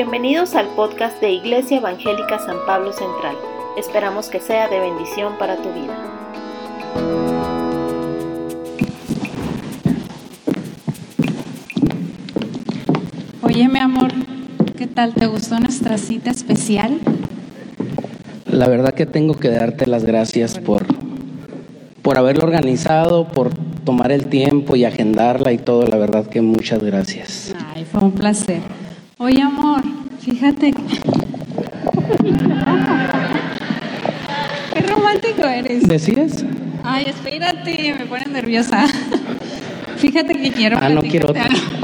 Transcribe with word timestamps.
Bienvenidos 0.00 0.54
al 0.54 0.68
podcast 0.76 1.20
de 1.20 1.32
Iglesia 1.32 1.78
Evangélica 1.78 2.38
San 2.38 2.58
Pablo 2.64 2.92
Central. 2.92 3.34
Esperamos 3.76 4.28
que 4.28 4.38
sea 4.38 4.68
de 4.68 4.78
bendición 4.78 5.36
para 5.40 5.56
tu 5.56 5.72
vida. 5.72 5.98
Oye, 13.42 13.68
mi 13.68 13.80
amor, 13.80 14.12
¿qué 14.76 14.86
tal? 14.86 15.14
¿Te 15.14 15.26
gustó 15.26 15.58
nuestra 15.58 15.98
cita 15.98 16.30
especial? 16.30 17.00
La 18.46 18.68
verdad 18.68 18.94
que 18.94 19.04
tengo 19.04 19.34
que 19.34 19.48
darte 19.48 19.88
las 19.88 20.04
gracias 20.04 20.60
por, 20.60 20.86
por 22.02 22.18
haberlo 22.18 22.44
organizado, 22.44 23.26
por 23.26 23.50
tomar 23.84 24.12
el 24.12 24.26
tiempo 24.26 24.76
y 24.76 24.84
agendarla 24.84 25.50
y 25.50 25.58
todo. 25.58 25.88
La 25.88 25.96
verdad 25.96 26.24
que 26.24 26.40
muchas 26.40 26.84
gracias. 26.84 27.52
Ay, 27.74 27.84
fue 27.84 28.00
un 28.02 28.12
placer. 28.12 28.77
Oye, 29.18 29.42
amor, 29.42 29.82
fíjate. 30.20 30.72
Qué 34.72 34.80
romántico 34.82 35.42
eres. 35.42 35.88
¿Decías? 35.88 36.44
Ay, 36.84 37.06
espérate, 37.08 37.94
me 37.98 38.06
pone 38.06 38.26
nerviosa. 38.26 38.86
Fíjate 39.96 40.34
que 40.34 40.52
quiero. 40.52 40.78
Ah, 40.80 40.88
no 40.88 41.00
quiero 41.02 41.32
platicarte 41.32 41.76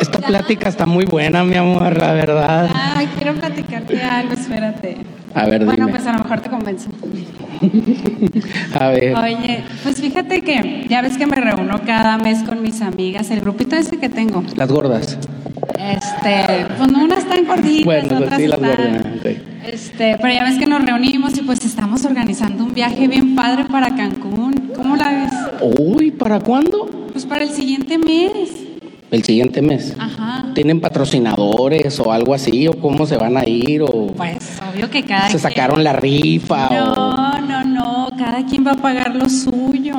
Esta 0.00 0.18
plática 0.20 0.68
está 0.68 0.86
muy 0.86 1.04
buena, 1.04 1.42
mi 1.44 1.56
amor, 1.56 1.96
la 1.98 2.12
verdad. 2.12 2.70
Ay, 2.72 3.08
quiero 3.18 3.34
platicarte 3.34 4.00
algo, 4.02 4.32
espérate. 4.34 4.98
A 5.34 5.46
ver, 5.46 5.64
Bueno, 5.64 5.86
dime. 5.86 5.98
pues 5.98 6.06
a 6.06 6.12
lo 6.12 6.18
mejor 6.22 6.40
te 6.40 6.48
convenzo. 6.50 6.90
A 8.78 8.88
ver. 8.88 9.14
Oye, 9.16 9.64
pues 9.82 10.00
fíjate 10.00 10.42
que 10.42 10.86
ya 10.88 11.02
ves 11.02 11.16
que 11.18 11.26
me 11.26 11.36
reúno 11.36 11.80
cada 11.84 12.18
mes 12.18 12.42
con 12.42 12.62
mis 12.62 12.80
amigas, 12.80 13.30
el 13.30 13.40
grupito 13.40 13.76
ese 13.76 13.98
que 13.98 14.08
tengo. 14.08 14.42
Las 14.56 14.70
gordas. 14.70 15.18
Este, 15.78 16.66
pues 16.76 16.90
no, 16.90 17.04
unas 17.04 17.18
están 17.20 17.44
gorditas, 17.46 17.84
Bueno, 17.84 18.08
pues 18.08 18.20
otras 18.22 18.40
sí, 18.40 18.46
las 18.46 18.58
gordas. 18.60 19.02
ok. 19.18 19.26
Este, 19.72 20.16
pero 20.20 20.32
ya 20.34 20.44
ves 20.44 20.58
que 20.58 20.66
nos 20.66 20.84
reunimos 20.84 21.36
y 21.38 21.42
pues 21.42 21.64
estamos 21.64 22.04
organizando 22.04 22.64
un 22.64 22.74
viaje 22.74 23.08
bien 23.08 23.34
padre 23.34 23.64
para 23.70 23.94
Cancún. 23.94 24.70
¿Cómo 24.74 24.96
la 24.96 25.10
ves? 25.10 25.32
Uy, 25.78 26.10
¿para 26.10 26.40
cuándo? 26.40 26.86
Pues 27.12 27.26
para 27.26 27.44
el 27.44 27.50
siguiente 27.50 27.98
mes. 27.98 28.50
El 29.10 29.24
siguiente 29.24 29.60
mes. 29.60 29.94
Ajá. 29.98 30.52
¿Tienen 30.54 30.80
patrocinadores 30.80 31.98
o 31.98 32.12
algo 32.12 32.32
así? 32.32 32.68
¿O 32.68 32.74
cómo 32.78 33.06
se 33.06 33.16
van 33.16 33.36
a 33.36 33.44
ir? 33.48 33.82
¿O 33.82 34.06
Pues 34.16 34.60
obvio 34.72 34.88
que 34.88 35.02
cada 35.02 35.28
se 35.28 35.36
quien- 35.36 35.40
sacaron 35.40 35.82
la 35.82 35.92
rifa? 35.94 36.68
¿O 36.68 36.74
No, 36.74 36.84
no, 36.84 36.94
no, 36.94 36.99
cada 38.30 38.46
quien 38.46 38.64
va 38.64 38.72
a 38.72 38.76
pagar 38.76 39.16
lo 39.16 39.28
suyo. 39.28 39.96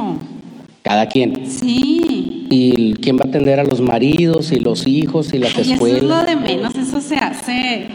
cada 0.83 1.05
quien? 1.05 1.45
Sí. 1.51 2.47
¿Y 2.49 2.93
quién 2.93 3.17
va 3.17 3.23
a 3.25 3.27
atender 3.27 3.59
a 3.59 3.65
los 3.65 3.81
maridos 3.81 4.53
y 4.53 4.59
los 4.59 4.87
hijos 4.87 5.33
y 5.33 5.37
las 5.37 5.53
Ay, 5.57 5.73
eso 5.73 5.73
es 5.73 5.79
lo 5.79 5.87
escuelas? 5.87 6.25
de 6.27 6.35
menos, 6.37 6.75
eso 6.75 7.01
se 7.01 7.15
hace. 7.17 7.87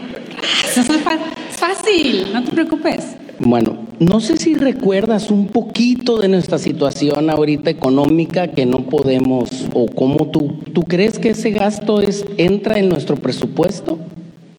Eso 0.69 0.81
es 0.81 1.57
fácil, 1.57 2.27
no 2.33 2.43
te 2.43 2.51
preocupes. 2.51 3.15
Bueno, 3.39 3.77
no 3.99 4.19
sé 4.19 4.37
si 4.37 4.53
recuerdas 4.53 5.31
un 5.31 5.47
poquito 5.47 6.19
de 6.19 6.27
nuestra 6.27 6.59
situación 6.59 7.31
ahorita 7.31 7.71
económica 7.71 8.49
que 8.49 8.67
no 8.67 8.85
podemos, 8.85 9.65
o 9.73 9.87
cómo 9.87 10.27
tú, 10.27 10.59
¿tú 10.71 10.83
crees 10.83 11.17
que 11.17 11.31
ese 11.31 11.49
gasto 11.49 11.99
es, 11.99 12.25
entra 12.37 12.77
en 12.77 12.89
nuestro 12.89 13.15
presupuesto? 13.15 13.97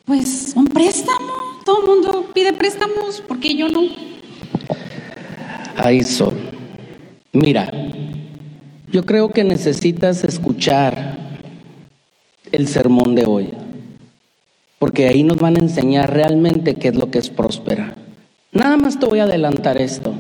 Pues 0.04 0.54
un 0.56 0.66
préstamo. 0.66 1.34
Todo 1.64 1.82
el 1.82 1.86
mundo 1.86 2.24
pide 2.34 2.52
préstamos, 2.52 3.20
¿por 3.28 3.38
qué 3.38 3.54
yo 3.54 3.68
no? 3.68 3.82
Ay, 5.80 6.02
Sol. 6.02 6.34
Mira, 7.32 7.70
yo 8.90 9.06
creo 9.06 9.30
que 9.30 9.44
necesitas 9.44 10.24
escuchar 10.24 11.16
el 12.50 12.66
sermón 12.66 13.14
de 13.14 13.26
hoy, 13.26 13.50
porque 14.80 15.06
ahí 15.06 15.22
nos 15.22 15.36
van 15.36 15.55
a 15.55 15.61
enseñar 15.61 16.12
realmente 16.12 16.74
qué 16.74 16.88
es 16.88 16.96
lo 16.96 17.12
que 17.12 17.18
es 17.18 17.30
próspera. 17.30 17.94
Nada 18.50 18.77
más 18.77 18.98
te 18.98 19.06
voy 19.06 19.20
a 19.20 19.24
adelantar 19.24 19.80
esto. 19.80 20.14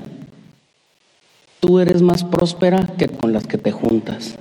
Tú 1.58 1.80
eres 1.80 2.02
más 2.02 2.22
próspera 2.22 2.94
que 2.96 3.08
con 3.08 3.32
las 3.32 3.48
que 3.48 3.58
te 3.58 3.72
juntas, 3.72 4.36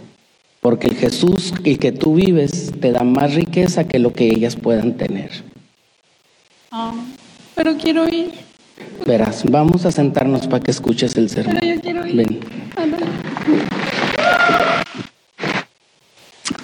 porque 0.62 0.86
el 0.86 0.96
Jesús 0.98 1.52
el 1.64 1.80
que 1.80 1.92
tú 1.92 2.14
vives 2.14 2.72
te 2.80 2.92
da 2.92 3.04
más 3.04 3.34
riqueza 3.34 3.88
que 3.88 3.98
lo 3.98 4.14
que 4.14 4.28
ellas 4.28 4.56
puedan 4.56 4.98
tener. 4.98 5.32
Ah, 6.70 6.94
pero 7.56 7.76
quiero 7.76 8.08
ir. 8.08 8.47
Verás, 9.06 9.44
vamos 9.50 9.86
a 9.86 9.92
sentarnos 9.92 10.48
para 10.48 10.64
que 10.64 10.72
escuches 10.72 11.16
el 11.16 11.30
sermón. 11.30 11.58
Pero 11.60 11.76
yo 11.76 11.82
quiero 11.82 12.06
ir. 12.06 12.16
Ven. 12.16 12.40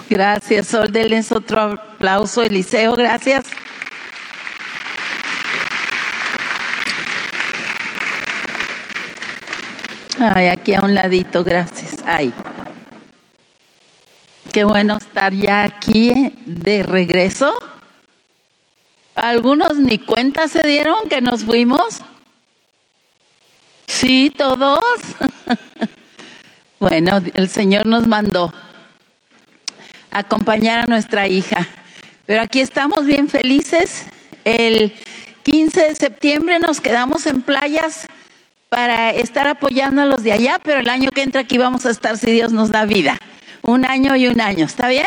Gracias, 0.09 0.68
Sol. 0.68 0.91
Denles 0.91 1.31
otro 1.31 1.62
aplauso, 1.62 2.44
Eliseo. 2.44 2.96
Gracias. 2.96 3.46
Ay, 10.19 10.47
aquí 10.47 10.74
a 10.74 10.81
un 10.81 10.94
ladito, 10.94 11.44
gracias. 11.44 12.03
Ay. 12.06 12.34
Qué 14.51 14.63
bueno 14.63 14.97
estar 14.97 15.34
ya 15.34 15.63
aquí 15.63 16.34
de 16.45 16.84
regreso. 16.84 17.53
Algunos 19.16 19.78
ni 19.78 20.00
cuenta 20.00 20.47
se 20.47 20.63
dieron 20.63 21.07
que 21.09 21.22
nos 21.22 21.44
fuimos. 21.44 22.01
Sí, 23.88 24.31
todos. 24.35 24.79
bueno, 26.79 27.22
el 27.34 27.50
Señor 27.50 27.85
nos 27.85 28.07
mandó 28.07 28.53
acompañar 30.12 30.79
a 30.79 30.85
nuestra 30.85 31.28
hija. 31.28 31.68
Pero 32.25 32.41
aquí 32.41 32.59
estamos 32.59 33.06
bien 33.06 33.29
felices. 33.29 34.06
El 34.46 34.94
15 35.44 35.90
de 35.90 35.95
septiembre 35.95 36.59
nos 36.59 36.81
quedamos 36.81 37.28
en 37.28 37.41
playas 37.41 38.07
para 38.69 39.12
estar 39.12 39.47
apoyando 39.47 40.01
a 40.01 40.06
los 40.06 40.24
de 40.24 40.31
allá, 40.31 40.59
pero 40.63 40.80
el 40.80 40.90
año 40.90 41.12
que 41.12 41.22
entra 41.22 41.41
aquí 41.41 41.57
vamos 41.57 41.85
a 41.85 41.91
estar 41.91 42.18
si 42.18 42.31
Dios 42.31 42.51
nos 42.51 42.72
da 42.72 42.85
vida. 42.85 43.18
Un 43.62 43.85
año 43.85 44.16
y 44.16 44.28
un 44.28 44.41
año, 44.41 44.66
¿está 44.66 44.88
bien? 44.88 45.06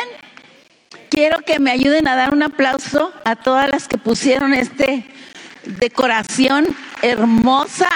Quiero 1.16 1.41
que 1.41 1.59
me 1.60 1.71
ayuden 1.71 2.09
a 2.09 2.15
dar 2.15 2.34
un 2.34 2.43
aplauso 2.43 3.10
a 3.25 3.37
todas 3.37 3.71
las 3.71 3.88
que 3.88 3.97
pusieron 3.97 4.53
este 4.53 5.03
decoración 5.65 6.66
hermosa. 7.00 7.88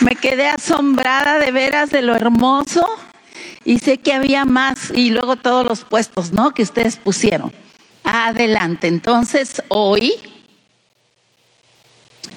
Me 0.00 0.16
quedé 0.16 0.48
asombrada 0.48 1.38
de 1.38 1.50
veras 1.52 1.90
de 1.90 2.00
lo 2.00 2.16
hermoso 2.16 2.88
y 3.62 3.80
sé 3.80 3.98
que 3.98 4.14
había 4.14 4.46
más 4.46 4.90
y 4.94 5.10
luego 5.10 5.36
todos 5.36 5.66
los 5.66 5.84
puestos, 5.84 6.32
¿no? 6.32 6.54
Que 6.54 6.62
ustedes 6.62 6.96
pusieron. 6.96 7.52
Adelante. 8.04 8.88
Entonces, 8.88 9.62
hoy 9.68 10.14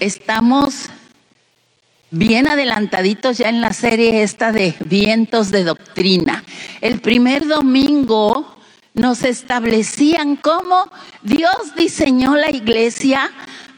estamos 0.02 0.90
bien 2.12 2.48
adelantaditos 2.48 3.38
ya 3.38 3.50
en 3.50 3.62
la 3.62 3.74
serie 3.74 4.24
esta 4.24 4.52
de 4.52 4.76
vientos 4.86 5.52
de 5.52 5.64
doctrina. 5.64 6.44
El 6.82 7.00
primer 7.00 7.48
domingo 7.48 8.56
nos 8.94 9.24
establecían 9.24 10.36
cómo 10.36 10.90
Dios 11.22 11.76
diseñó 11.76 12.36
la 12.36 12.50
iglesia 12.50 13.32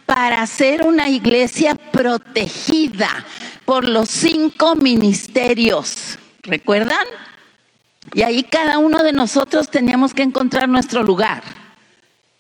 para 0.06 0.46
ser 0.48 0.86
una 0.86 1.10
iglesia 1.10 1.76
protegida 1.76 3.26
por 3.66 3.88
los 3.88 4.10
cinco 4.10 4.76
ministerios. 4.76 6.18
¿Recuerdan? 6.42 7.06
Y 8.14 8.24
ahí 8.24 8.44
cada 8.44 8.78
uno 8.80 9.04
de 9.04 9.12
nosotros 9.12 9.70
teníamos 9.70 10.14
que 10.14 10.24
encontrar 10.24 10.68
nuestro 10.68 11.04
lugar. 11.04 11.44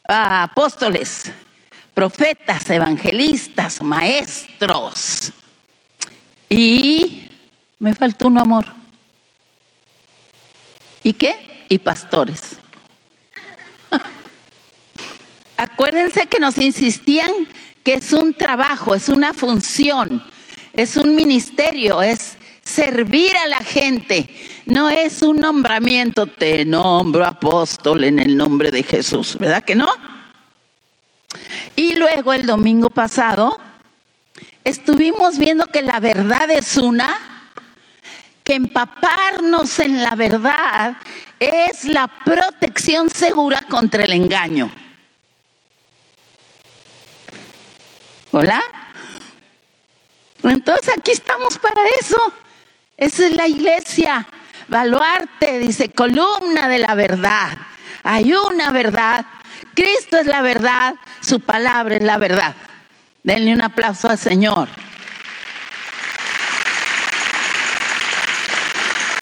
Ah, 0.07 0.43
apóstoles, 0.43 1.31
profetas, 1.93 2.67
evangelistas, 2.69 3.83
maestros. 3.83 5.33
Y 6.49 7.29
me 7.77 7.93
faltó 7.93 8.27
un 8.27 8.39
amor. 8.39 8.65
¿Y 11.03 11.13
qué? 11.13 11.65
Y 11.69 11.77
pastores. 11.77 12.57
Acuérdense 15.57 16.25
que 16.27 16.39
nos 16.39 16.57
insistían 16.57 17.31
que 17.83 17.93
es 17.93 18.11
un 18.11 18.33
trabajo, 18.33 18.95
es 18.95 19.07
una 19.09 19.33
función, 19.33 20.23
es 20.73 20.97
un 20.97 21.15
ministerio, 21.15 22.01
es 22.01 22.37
servir 22.63 23.35
a 23.37 23.47
la 23.47 23.59
gente, 23.59 24.29
no 24.65 24.89
es 24.89 25.21
un 25.21 25.37
nombramiento, 25.37 26.27
te 26.27 26.65
nombro 26.65 27.25
apóstol 27.25 28.03
en 28.03 28.19
el 28.19 28.35
nombre 28.35 28.71
de 28.71 28.83
Jesús, 28.83 29.37
¿verdad 29.39 29.63
que 29.63 29.75
no? 29.75 29.87
Y 31.75 31.95
luego 31.95 32.33
el 32.33 32.45
domingo 32.45 32.89
pasado 32.89 33.57
estuvimos 34.63 35.37
viendo 35.37 35.67
que 35.67 35.81
la 35.81 35.99
verdad 35.99 36.49
es 36.51 36.77
una, 36.77 37.17
que 38.43 38.55
empaparnos 38.55 39.79
en 39.79 40.01
la 40.01 40.15
verdad 40.15 40.97
es 41.39 41.85
la 41.85 42.07
protección 42.07 43.09
segura 43.09 43.61
contra 43.61 44.03
el 44.03 44.13
engaño. 44.13 44.71
¿Hola? 48.31 48.61
Entonces 50.43 50.93
aquí 50.97 51.11
estamos 51.11 51.57
para 51.57 51.81
eso. 51.99 52.33
Esa 52.97 53.27
es 53.27 53.35
la 53.35 53.47
iglesia. 53.47 54.27
Baluarte, 54.67 55.59
dice, 55.59 55.89
columna 55.89 56.67
de 56.67 56.79
la 56.79 56.93
verdad. 56.95 57.57
Hay 58.03 58.33
una 58.33 58.71
verdad. 58.71 59.25
Cristo 59.73 60.17
es 60.17 60.27
la 60.27 60.41
verdad. 60.41 60.95
Su 61.21 61.39
palabra 61.39 61.95
es 61.95 62.03
la 62.03 62.17
verdad. 62.17 62.55
Denle 63.29 63.53
un 63.53 63.61
aplauso 63.61 64.09
al 64.09 64.17
Señor. 64.17 64.67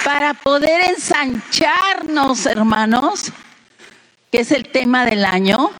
Para 0.06 0.34
poder 0.34 0.92
ensancharnos, 0.92 2.46
hermanos, 2.46 3.34
que 4.32 4.40
es 4.40 4.54
el 4.54 4.70
tema 4.70 5.04
del 5.04 5.26
año, 5.26 5.72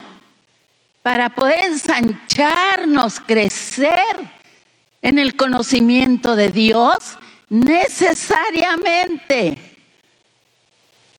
para 1.00 1.30
poder 1.30 1.58
ensancharnos, 1.70 3.18
crecer 3.20 3.96
en 5.00 5.18
el 5.18 5.34
conocimiento 5.34 6.36
de 6.36 6.50
Dios, 6.50 7.16
necesariamente 7.48 9.56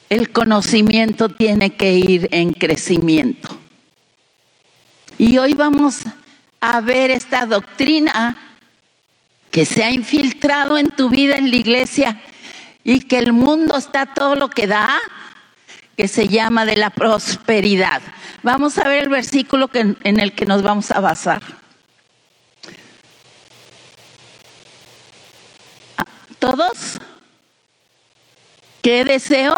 el 0.09 0.31
conocimiento 0.31 1.29
tiene 1.29 1.71
que 1.71 1.91
ir 1.91 2.27
en 2.29 2.53
crecimiento. 2.53 3.50
Y 5.17 5.39
hoy 5.39 5.56
vamos 5.56 6.06
a 6.61 6.81
ver 6.81 7.11
esta 7.11 7.45
doctrina 7.45 8.38
que 9.51 9.65
se 9.65 9.83
ha 9.83 9.91
infiltrado 9.91 10.77
en 10.77 10.89
tu 10.91 11.09
vida 11.09 11.38
en 11.38 11.50
la 11.50 11.57
iglesia 11.57 12.21
y 12.83 13.01
que 13.01 13.19
el 13.19 13.33
mundo 13.33 13.77
está 13.77 14.13
todo 14.13 14.35
lo 14.35 14.50
que 14.50 14.67
da, 14.67 15.00
que 15.97 16.07
se 16.07 16.27
llama 16.27 16.65
de 16.65 16.77
la 16.77 16.89
prosperidad. 16.89 18.01
Vamos 18.44 18.77
a 18.77 18.88
ver 18.88 19.03
el 19.03 19.09
versículo 19.09 19.69
en 19.73 20.19
el 20.19 20.33
que 20.33 20.45
nos 20.45 20.61
vamos 20.61 20.91
a 20.91 21.00
basar. 21.00 21.41
¿Todos? 26.39 27.00
¿Qué 28.81 29.03
deseo? 29.03 29.57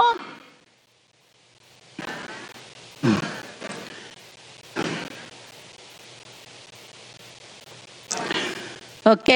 ¿Ok? 9.03 9.30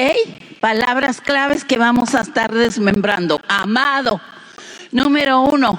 Palabras 0.60 1.20
claves 1.20 1.64
que 1.64 1.76
vamos 1.76 2.14
a 2.14 2.20
estar 2.20 2.52
desmembrando. 2.52 3.40
Amado. 3.48 4.20
Número 4.92 5.40
uno. 5.40 5.78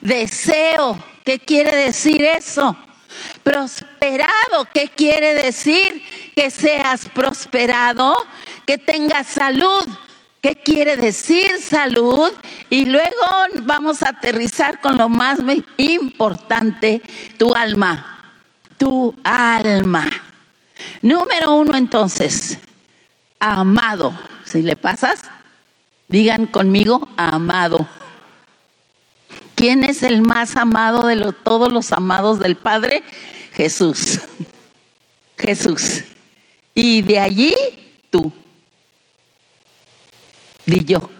Deseo. 0.00 0.98
¿Qué 1.24 1.38
quiere 1.38 1.76
decir 1.76 2.22
eso? 2.22 2.76
Prosperado. 3.42 4.66
¿Qué 4.72 4.88
quiere 4.88 5.34
decir? 5.34 6.02
Que 6.34 6.50
seas 6.50 7.08
prosperado, 7.08 8.16
que 8.66 8.78
tengas 8.78 9.26
salud. 9.26 9.86
¿Qué 10.40 10.56
quiere 10.56 10.96
decir 10.96 11.60
salud? 11.60 12.32
Y 12.70 12.86
luego 12.86 13.10
vamos 13.62 14.02
a 14.02 14.08
aterrizar 14.08 14.80
con 14.80 14.96
lo 14.96 15.08
más 15.08 15.38
importante, 15.76 17.02
tu 17.36 17.54
alma. 17.54 18.34
Tu 18.78 19.14
alma. 19.22 20.10
Número 21.02 21.54
uno 21.54 21.76
entonces, 21.76 22.58
amado. 23.40 24.16
Si 24.44 24.62
le 24.62 24.76
pasas, 24.76 25.22
digan 26.08 26.46
conmigo, 26.46 27.08
amado. 27.16 27.88
¿Quién 29.54 29.84
es 29.84 30.02
el 30.02 30.22
más 30.22 30.56
amado 30.56 31.06
de 31.06 31.32
todos 31.32 31.72
los 31.72 31.92
amados 31.92 32.38
del 32.38 32.56
Padre? 32.56 33.02
Jesús. 33.52 34.20
Jesús. 35.36 36.04
Y 36.74 37.02
de 37.02 37.18
allí 37.18 37.54
tú. 38.10 38.32
Di 40.66 40.84
yo. 40.84 41.10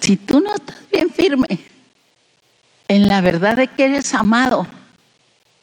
Si 0.00 0.16
tú 0.16 0.40
no 0.40 0.54
estás 0.54 0.78
bien 0.90 1.10
firme 1.10 1.58
en 2.86 3.08
la 3.08 3.20
verdad 3.20 3.56
de 3.56 3.68
que 3.68 3.86
eres 3.86 4.14
amado 4.14 4.66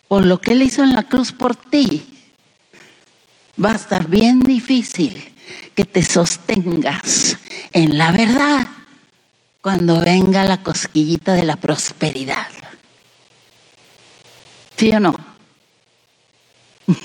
por 0.07 0.25
lo 0.25 0.39
que 0.39 0.51
Él 0.51 0.63
hizo 0.63 0.83
en 0.83 0.93
la 0.93 1.03
cruz 1.03 1.31
por 1.31 1.55
ti, 1.55 2.14
va 3.63 3.71
a 3.71 3.75
estar 3.75 4.07
bien 4.07 4.39
difícil 4.39 5.33
que 5.75 5.85
te 5.85 6.03
sostengas 6.03 7.37
en 7.73 7.97
la 7.97 8.11
verdad 8.11 8.67
cuando 9.61 9.99
venga 9.99 10.43
la 10.43 10.61
cosquillita 10.61 11.33
de 11.33 11.43
la 11.43 11.55
prosperidad. 11.55 12.47
¿Sí 14.77 14.91
o 14.91 14.99
no? 14.99 15.15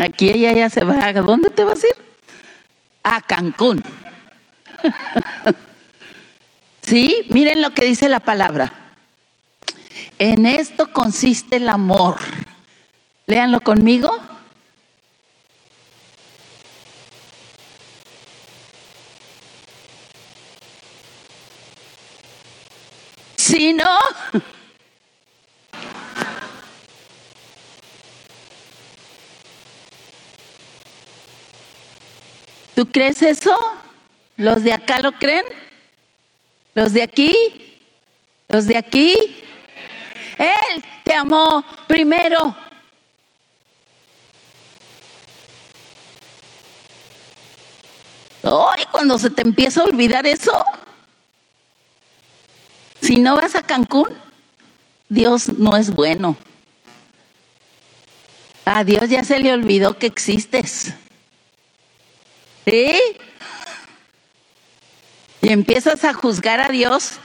Aquí 0.00 0.30
ella 0.30 0.52
ya 0.52 0.70
se 0.70 0.84
va. 0.84 1.06
¿A 1.06 1.12
dónde 1.12 1.50
te 1.50 1.64
vas 1.64 1.82
a 1.82 1.86
ir? 1.86 1.94
A 3.02 3.20
Cancún. 3.22 3.82
sí, 6.82 7.26
miren 7.30 7.62
lo 7.62 7.70
que 7.70 7.84
dice 7.84 8.08
la 8.08 8.20
palabra. 8.20 8.72
En 10.18 10.46
esto 10.46 10.92
consiste 10.92 11.56
el 11.56 11.68
amor. 11.68 12.16
Léanlo 13.26 13.60
conmigo. 13.60 14.10
Si 23.46 23.74
no, 23.74 23.98
¿tú 32.74 32.90
crees 32.90 33.20
eso? 33.20 33.54
¿Los 34.38 34.64
de 34.64 34.72
acá 34.72 35.00
lo 35.00 35.12
creen? 35.12 35.44
¿Los 36.72 36.94
de 36.94 37.02
aquí? 37.02 37.82
¿Los 38.48 38.66
de 38.66 38.78
aquí? 38.78 39.14
Él 40.38 40.82
te 41.04 41.12
amó 41.12 41.62
primero. 41.86 42.56
Hoy 48.42 48.86
cuando 48.90 49.18
se 49.18 49.28
te 49.28 49.42
empieza 49.42 49.82
a 49.82 49.84
olvidar 49.84 50.26
eso, 50.26 50.64
si 53.04 53.16
no 53.16 53.36
vas 53.36 53.54
a 53.54 53.62
Cancún, 53.62 54.08
Dios 55.10 55.50
no 55.58 55.76
es 55.76 55.94
bueno. 55.94 56.38
A 58.64 58.82
Dios 58.82 59.10
ya 59.10 59.22
se 59.24 59.38
le 59.38 59.52
olvidó 59.52 59.98
que 59.98 60.06
existes. 60.06 60.94
¿Sí? 62.64 62.94
Y 65.42 65.50
empiezas 65.50 66.02
a 66.04 66.14
juzgar 66.14 66.62
a 66.62 66.70
Dios 66.70 67.20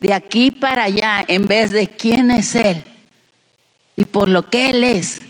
de 0.00 0.14
aquí 0.14 0.50
para 0.50 0.84
allá 0.84 1.22
en 1.28 1.46
vez 1.46 1.72
de 1.72 1.88
quién 1.88 2.30
es 2.30 2.54
Él. 2.54 2.82
Y 3.96 4.06
por 4.06 4.30
lo 4.30 4.48
que 4.48 4.70
Él 4.70 4.82
es, 4.82 5.20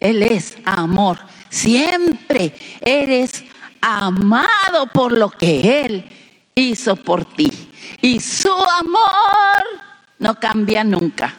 Él 0.00 0.22
es 0.22 0.56
amor. 0.64 1.18
Siempre 1.50 2.54
eres 2.80 3.44
amado 3.82 4.86
por 4.86 5.12
lo 5.12 5.28
que 5.28 5.82
Él 5.84 6.10
hizo 6.54 6.96
por 6.96 7.26
ti. 7.26 7.52
Y 8.00 8.20
su 8.20 8.52
amor 8.52 9.62
no 10.18 10.38
cambia 10.38 10.84
nunca. 10.84 11.34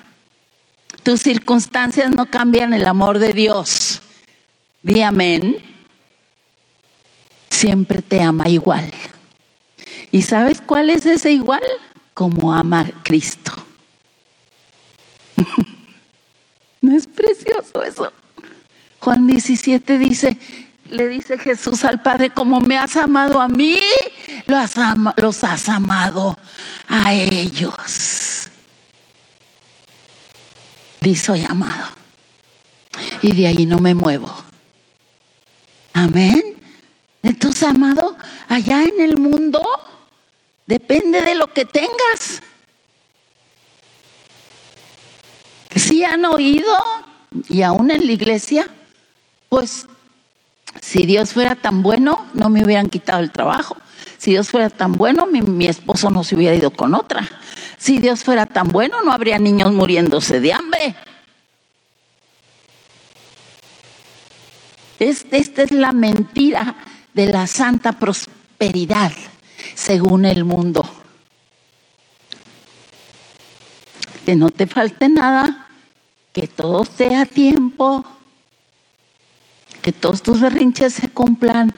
Tus 1.03 1.21
circunstancias 1.21 2.11
no 2.11 2.25
cambian 2.25 2.73
el 2.73 2.85
amor 2.85 3.19
de 3.19 3.33
Dios. 3.33 4.01
Di 4.81 5.01
amén. 5.01 5.57
Siempre 7.49 8.01
te 8.01 8.21
ama 8.21 8.49
igual. 8.49 8.91
¿Y 10.11 10.21
sabes 10.23 10.61
cuál 10.61 10.89
es 10.89 11.05
ese 11.05 11.31
igual? 11.31 11.61
Como 12.13 12.53
ama 12.53 12.85
Cristo. 13.03 13.51
¿No 16.81 16.95
es 16.95 17.07
precioso 17.07 17.83
eso? 17.83 18.11
Juan 18.99 19.27
17 19.27 19.99
dice, 19.99 20.37
le 20.89 21.07
dice 21.07 21.37
Jesús 21.37 21.83
al 21.83 22.01
Padre, 22.01 22.29
como 22.29 22.59
me 22.59 22.77
has 22.77 22.95
amado 22.95 23.41
a 23.41 23.47
mí, 23.47 23.79
los, 24.45 24.71
los 25.17 25.43
has 25.43 25.69
amado 25.69 26.37
a 26.87 27.13
ellos. 27.13 28.49
Dice, 31.01 31.25
soy 31.25 31.45
amado. 31.47 31.87
Y 33.21 33.33
de 33.33 33.47
ahí 33.47 33.65
no 33.65 33.79
me 33.79 33.93
muevo. 33.93 34.33
Amén. 35.93 36.55
Entonces, 37.23 37.63
amado, 37.63 38.17
allá 38.47 38.83
en 38.83 39.01
el 39.01 39.17
mundo 39.17 39.61
depende 40.65 41.21
de 41.21 41.35
lo 41.35 41.51
que 41.51 41.65
tengas. 41.65 42.41
Si 45.75 46.03
han 46.03 46.25
oído, 46.25 46.73
y 47.49 47.61
aún 47.63 47.91
en 47.91 48.05
la 48.05 48.11
iglesia, 48.11 48.67
pues 49.49 49.87
si 50.81 51.05
Dios 51.05 51.33
fuera 51.33 51.55
tan 51.55 51.81
bueno, 51.83 52.25
no 52.33 52.49
me 52.49 52.63
hubieran 52.63 52.89
quitado 52.89 53.19
el 53.19 53.31
trabajo. 53.31 53.77
Si 54.17 54.31
Dios 54.31 54.49
fuera 54.49 54.69
tan 54.69 54.93
bueno, 54.93 55.27
mi, 55.27 55.67
esposo 55.67 56.09
no 56.09 56.23
se 56.23 56.35
hubiera 56.35 56.55
ido 56.55 56.71
con 56.71 56.95
otra. 56.95 57.27
Si 57.77 57.99
Dios 57.99 58.23
fuera 58.23 58.45
tan 58.45 58.69
bueno, 58.69 59.01
no 59.03 59.11
habría 59.11 59.37
niños 59.39 59.71
muriéndose 59.71 60.39
de 60.39 60.53
hambre. 60.53 60.95
esta 64.97 65.61
es 65.61 65.71
la 65.71 65.91
mentira 65.91 66.75
de 67.13 67.27
la 67.27 67.47
santa 67.47 67.93
prosperidad. 67.93 69.11
según 69.75 70.25
el 70.25 70.45
mundo. 70.45 70.83
Que 74.25 74.35
no 74.35 74.49
te 74.49 74.67
falte 74.67 75.09
nada, 75.09 75.67
que 76.33 76.47
todo 76.47 76.83
esté 76.83 77.15
a 77.15 77.25
tiempo, 77.25 78.05
que 79.85 79.91
todos 79.91 80.23
tus 80.23 80.41
berrinches 80.41 80.95
se 80.95 81.09
cumplan. 81.09 81.71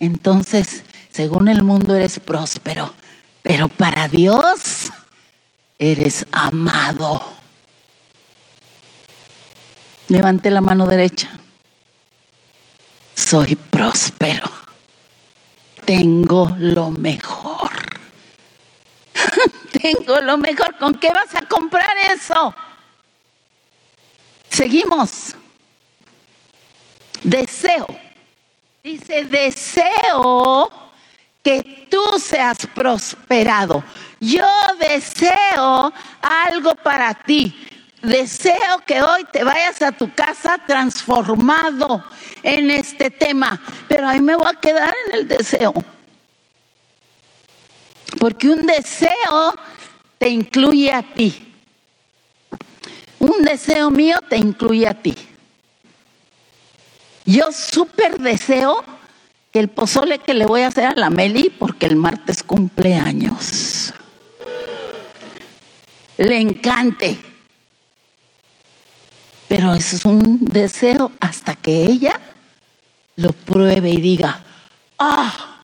Entonces, 0.00 0.82
según 1.12 1.46
el 1.46 1.62
mundo 1.62 1.94
eres 1.94 2.18
próspero, 2.18 2.92
pero 3.40 3.68
para 3.68 4.08
Dios 4.08 4.90
eres 5.78 6.26
amado. 6.32 7.22
Levante 10.08 10.50
la 10.50 10.60
mano 10.60 10.88
derecha. 10.88 11.30
Soy 13.14 13.54
próspero. 13.54 14.50
Tengo 15.84 16.56
lo 16.58 16.90
mejor. 16.90 17.70
Tengo 19.80 20.20
lo 20.20 20.36
mejor. 20.36 20.76
¿Con 20.78 20.96
qué 20.96 21.10
vas 21.10 21.32
a 21.36 21.46
comprar 21.46 21.96
eso? 22.12 22.52
Seguimos. 24.50 25.36
Deseo. 27.22 27.86
Dice, 28.82 29.24
deseo 29.24 30.70
que 31.42 31.86
tú 31.88 32.18
seas 32.18 32.66
prosperado. 32.74 33.84
Yo 34.18 34.46
deseo 34.78 35.92
algo 36.20 36.74
para 36.76 37.14
ti. 37.14 37.54
Deseo 38.02 38.82
que 38.84 39.00
hoy 39.00 39.24
te 39.32 39.44
vayas 39.44 39.80
a 39.82 39.92
tu 39.92 40.12
casa 40.12 40.58
transformado 40.66 42.04
en 42.42 42.70
este 42.70 43.10
tema, 43.10 43.60
pero 43.86 44.08
ahí 44.08 44.20
me 44.20 44.34
voy 44.34 44.46
a 44.48 44.58
quedar 44.58 44.92
en 45.06 45.20
el 45.20 45.28
deseo. 45.28 45.72
Porque 48.18 48.48
un 48.48 48.66
deseo 48.66 49.54
te 50.18 50.28
incluye 50.28 50.92
a 50.92 51.02
ti. 51.02 51.54
Un 53.20 53.42
deseo 53.42 53.90
mío 53.90 54.18
te 54.28 54.36
incluye 54.36 54.88
a 54.88 54.94
ti. 54.94 55.14
Yo 57.24 57.52
súper 57.52 58.18
deseo 58.18 58.84
que 59.52 59.60
el 59.60 59.68
pozole 59.68 60.18
que 60.18 60.34
le 60.34 60.46
voy 60.46 60.62
a 60.62 60.68
hacer 60.68 60.86
a 60.86 60.94
la 60.94 61.10
Meli, 61.10 61.50
porque 61.50 61.86
el 61.86 61.96
martes 61.96 62.42
cumple 62.42 62.94
años, 62.94 63.92
le 66.16 66.40
encante. 66.40 67.18
Pero 69.46 69.74
es 69.74 70.04
un 70.04 70.38
deseo 70.46 71.12
hasta 71.20 71.54
que 71.54 71.84
ella 71.84 72.18
lo 73.16 73.32
pruebe 73.32 73.90
y 73.90 74.00
diga, 74.00 74.42
ah, 74.98 75.60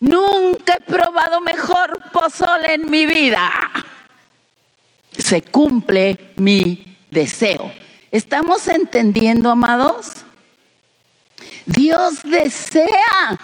nunca 0.00 0.74
he 0.74 0.80
probado 0.80 1.40
mejor 1.40 1.98
pozole 2.12 2.74
en 2.74 2.90
mi 2.90 3.06
vida. 3.06 3.50
Se 5.16 5.42
cumple 5.42 6.32
mi 6.36 6.96
deseo. 7.10 7.72
¿Estamos 8.10 8.68
entendiendo, 8.68 9.50
amados? 9.50 10.21
Dios 11.66 12.22
desea 12.24 13.38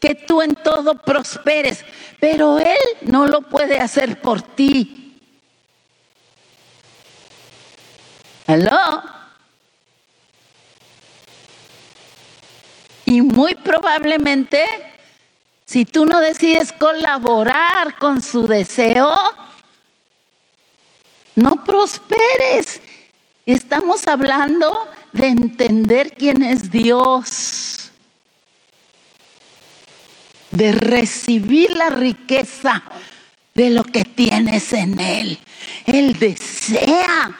que 0.00 0.14
tú 0.14 0.42
en 0.42 0.54
todo 0.54 0.94
prosperes, 0.94 1.84
pero 2.20 2.58
Él 2.58 2.78
no 3.02 3.26
lo 3.26 3.42
puede 3.42 3.78
hacer 3.78 4.20
por 4.20 4.42
ti. 4.42 5.20
¿Aló? 8.46 9.02
Y 13.04 13.22
muy 13.22 13.54
probablemente, 13.54 14.64
si 15.64 15.84
tú 15.84 16.06
no 16.06 16.20
decides 16.20 16.72
colaborar 16.72 17.98
con 17.98 18.22
su 18.22 18.46
deseo, 18.46 19.14
no 21.34 21.64
prosperes. 21.64 22.80
Estamos 23.48 24.06
hablando 24.06 24.90
de 25.12 25.28
entender 25.28 26.12
quién 26.12 26.42
es 26.42 26.70
Dios, 26.70 27.90
de 30.50 30.72
recibir 30.72 31.74
la 31.74 31.88
riqueza 31.88 32.82
de 33.54 33.70
lo 33.70 33.84
que 33.84 34.04
tienes 34.04 34.74
en 34.74 35.00
Él. 35.00 35.38
Él 35.86 36.18
desea 36.18 37.34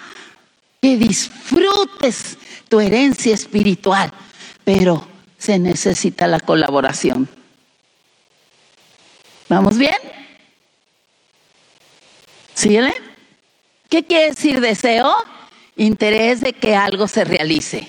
que 0.81 0.97
disfrutes 0.97 2.39
tu 2.71 2.81
herencia 2.81 3.35
espiritual, 3.35 4.11
pero 4.65 5.07
se 5.37 5.59
necesita 5.59 6.27
la 6.27 6.41
colaboración. 6.41 7.29
¿Vamos 9.51 9.77
bien? 9.77 9.99
¿Síguele? 12.55 12.95
¿Qué 13.91 14.07
quiere 14.07 14.31
decir 14.31 14.63
deseo? 14.63 15.15
Interés 15.79 16.41
de 16.41 16.53
que 16.53 16.77
algo 16.77 17.09
se 17.09 17.25
realice. 17.25 17.89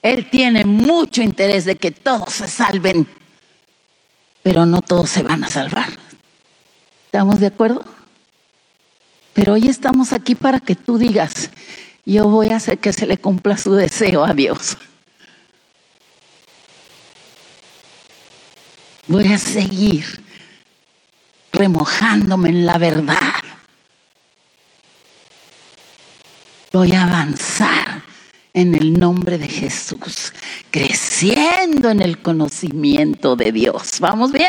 Él 0.00 0.30
tiene 0.30 0.64
mucho 0.64 1.22
interés 1.22 1.64
de 1.64 1.76
que 1.76 1.90
todos 1.90 2.32
se 2.32 2.48
salven, 2.48 3.06
pero 4.42 4.64
no 4.64 4.80
todos 4.80 5.10
se 5.10 5.22
van 5.22 5.44
a 5.44 5.48
salvar. 5.48 5.88
¿Estamos 7.06 7.40
de 7.40 7.48
acuerdo? 7.48 7.84
Pero 9.34 9.54
hoy 9.54 9.66
estamos 9.66 10.12
aquí 10.12 10.34
para 10.34 10.60
que 10.60 10.76
tú 10.76 10.96
digas, 10.96 11.50
yo 12.06 12.28
voy 12.28 12.48
a 12.48 12.56
hacer 12.56 12.78
que 12.78 12.92
se 12.92 13.06
le 13.06 13.18
cumpla 13.18 13.58
su 13.58 13.74
deseo 13.74 14.24
a 14.24 14.32
Dios. 14.32 14.76
Voy 19.06 19.32
a 19.32 19.38
seguir 19.38 20.22
remojándome 21.52 22.50
en 22.50 22.66
la 22.66 22.78
verdad 22.78 23.53
Voy 26.74 26.90
a 26.90 27.04
avanzar 27.04 28.02
en 28.52 28.74
el 28.74 28.98
nombre 28.98 29.38
de 29.38 29.46
Jesús, 29.46 30.32
creciendo 30.72 31.88
en 31.88 32.02
el 32.02 32.20
conocimiento 32.20 33.36
de 33.36 33.52
Dios. 33.52 34.00
¿Vamos 34.00 34.32
bien? 34.32 34.48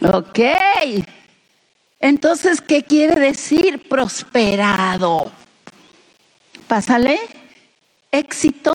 Ok. 0.00 0.38
Entonces, 1.98 2.60
¿qué 2.60 2.84
quiere 2.84 3.20
decir 3.20 3.88
prosperado? 3.88 5.32
Pásale. 6.68 7.18
Éxito. 8.12 8.72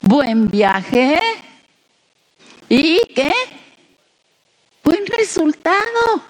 Buen 0.00 0.48
viaje. 0.48 1.20
¿Y 2.70 2.98
qué? 3.14 3.30
Buen 4.82 5.04
resultado. 5.04 6.22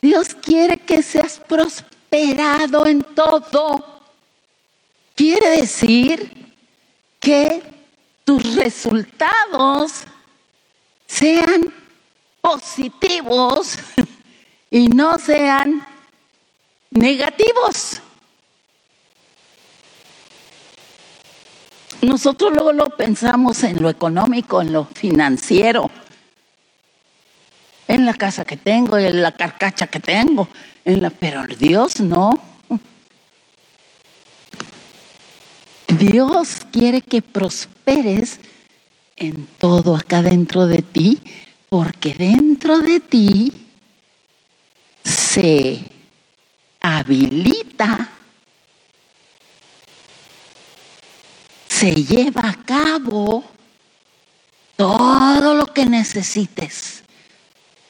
Dios 0.00 0.32
quiere 0.32 0.76
que 0.76 1.02
seas 1.02 1.40
prosperado 1.40 1.89
en 2.12 3.02
todo. 3.14 3.84
Quiere 5.14 5.60
decir 5.60 6.54
que 7.18 7.62
tus 8.24 8.54
resultados 8.56 10.04
sean 11.06 11.72
positivos 12.40 13.78
y 14.70 14.88
no 14.88 15.18
sean 15.18 15.86
negativos. 16.90 18.00
Nosotros 22.02 22.52
luego 22.52 22.72
lo 22.72 22.86
pensamos 22.96 23.62
en 23.62 23.82
lo 23.82 23.90
económico, 23.90 24.62
en 24.62 24.72
lo 24.72 24.86
financiero, 24.86 25.90
en 27.90 28.06
la 28.06 28.14
casa 28.14 28.44
que 28.44 28.56
tengo, 28.56 28.96
en 28.96 29.20
la 29.20 29.32
carcacha 29.32 29.88
que 29.88 29.98
tengo, 29.98 30.48
en 30.84 31.02
la, 31.02 31.10
pero 31.10 31.44
Dios 31.46 31.98
no. 32.00 32.30
Dios 35.88 36.58
quiere 36.70 37.02
que 37.02 37.20
prosperes 37.20 38.38
en 39.16 39.44
todo 39.58 39.96
acá 39.96 40.22
dentro 40.22 40.68
de 40.68 40.82
ti, 40.82 41.18
porque 41.68 42.14
dentro 42.14 42.78
de 42.78 43.00
ti 43.00 43.52
se 45.04 45.84
habilita, 46.80 48.08
se 51.66 51.92
lleva 51.92 52.50
a 52.50 52.64
cabo 52.64 53.44
todo 54.76 55.54
lo 55.54 55.66
que 55.66 55.86
necesites 55.86 57.02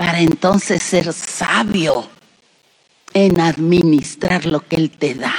para 0.00 0.20
entonces 0.20 0.82
ser 0.82 1.12
sabio 1.12 2.08
en 3.12 3.38
administrar 3.38 4.46
lo 4.46 4.66
que 4.66 4.76
Él 4.76 4.90
te 4.90 5.14
da. 5.14 5.34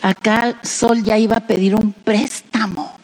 Acá 0.00 0.58
Sol 0.62 1.02
ya 1.02 1.18
iba 1.18 1.36
a 1.36 1.46
pedir 1.46 1.74
un 1.74 1.92
préstamo 1.92 2.98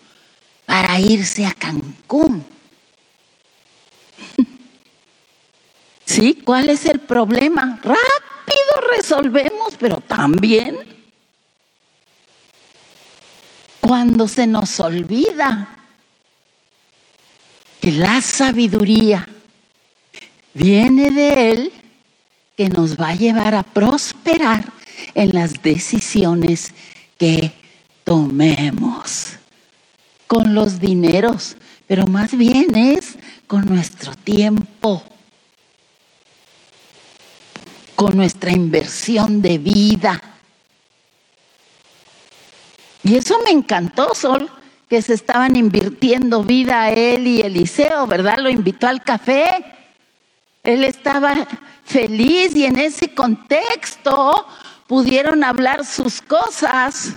para 0.64 0.98
irse 1.00 1.44
a 1.44 1.52
Cancún. 1.52 2.46
¿Sí? 6.06 6.40
¿Cuál 6.42 6.70
es 6.70 6.86
el 6.86 7.00
problema? 7.00 7.78
Rápido 7.82 8.88
resolvemos, 8.96 9.74
pero 9.78 10.00
también 10.00 10.78
cuando 13.82 14.26
se 14.26 14.46
nos 14.46 14.80
olvida 14.80 15.74
La 17.92 18.20
sabiduría 18.20 19.26
viene 20.52 21.10
de 21.10 21.50
Él 21.50 21.72
que 22.56 22.68
nos 22.68 23.00
va 23.00 23.10
a 23.10 23.14
llevar 23.14 23.54
a 23.54 23.62
prosperar 23.62 24.64
en 25.14 25.30
las 25.30 25.62
decisiones 25.62 26.74
que 27.16 27.52
tomemos 28.04 29.38
con 30.26 30.54
los 30.54 30.80
dineros, 30.80 31.56
pero 31.86 32.06
más 32.06 32.36
bien 32.36 32.76
es 32.76 33.16
con 33.46 33.64
nuestro 33.64 34.14
tiempo, 34.14 35.02
con 37.94 38.16
nuestra 38.16 38.52
inversión 38.52 39.40
de 39.40 39.56
vida. 39.56 40.20
Y 43.02 43.16
eso 43.16 43.38
me 43.44 43.50
encantó, 43.50 44.14
Sol, 44.14 44.50
que 44.88 45.02
se 45.02 45.14
estaban 45.14 45.56
invirtiendo 45.56 46.42
vida 46.42 46.82
a 46.82 46.90
él 46.90 47.26
y 47.26 47.40
Eliseo, 47.40 48.06
¿verdad? 48.06 48.38
Lo 48.38 48.48
invitó 48.48 48.86
al 48.86 49.02
café. 49.02 49.64
Él 50.62 50.84
estaba 50.84 51.34
feliz 51.84 52.56
y 52.56 52.64
en 52.64 52.78
ese 52.78 53.14
contexto 53.14 54.46
pudieron 54.86 55.44
hablar 55.44 55.84
sus 55.84 56.22
cosas 56.22 57.14